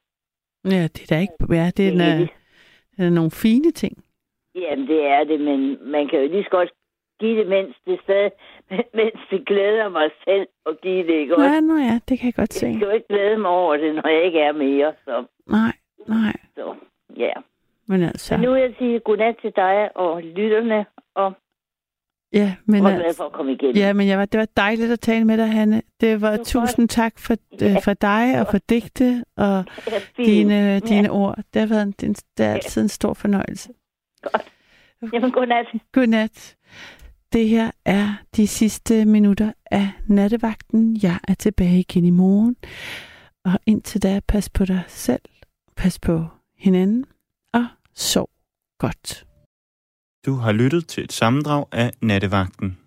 [0.65, 1.33] Ja, det er da ikke...
[1.49, 2.29] Ja, det er, en, det.
[2.97, 4.03] det er nogle fine ting.
[4.55, 5.59] Jamen, det er det, men
[5.91, 6.69] man kan jo lige så godt
[7.19, 8.31] give det, mens det stadig,
[8.99, 11.45] mens det glæder mig selv at give det, ikke også?
[11.49, 12.73] Ja, nå ja, det kan jeg godt Jeg se.
[12.77, 15.73] skal jo ikke glæde mig over det, når jeg ikke er mere, så, Nej,
[16.07, 16.33] nej.
[16.55, 16.75] så
[17.17, 17.33] ja.
[17.87, 18.25] Men altså...
[18.27, 20.85] Så nu vil jeg sige godnat til dig og lytterne,
[21.15, 21.33] og
[22.33, 23.17] Ja, men jeg glad altså...
[23.17, 23.75] for at komme igennem.
[23.75, 25.81] Ja, men jeg var, det var dejligt at tale med dig, Hanne.
[26.01, 27.65] Det var Det tusind tak for, Ja.
[27.69, 30.27] øh, for dig og for digte og Ja, fint.
[30.27, 31.35] dine, dine ord.
[31.53, 33.69] Det har været en, det er altid en stor fornøjelse.
[35.13, 35.65] Jamen, godnat.
[35.91, 36.55] Godnat.
[37.33, 40.99] Det her er de sidste minutter af nattevagten.
[41.03, 42.55] Jeg er tilbage igen i morgen.
[43.45, 45.21] Og indtil da, pas på dig selv,
[45.75, 46.25] pas på
[46.57, 47.05] hinanden
[47.53, 47.65] og
[47.95, 48.29] sov
[48.79, 49.25] godt.
[50.25, 52.77] Du har lyttet til et sammendrag af Nattevagten.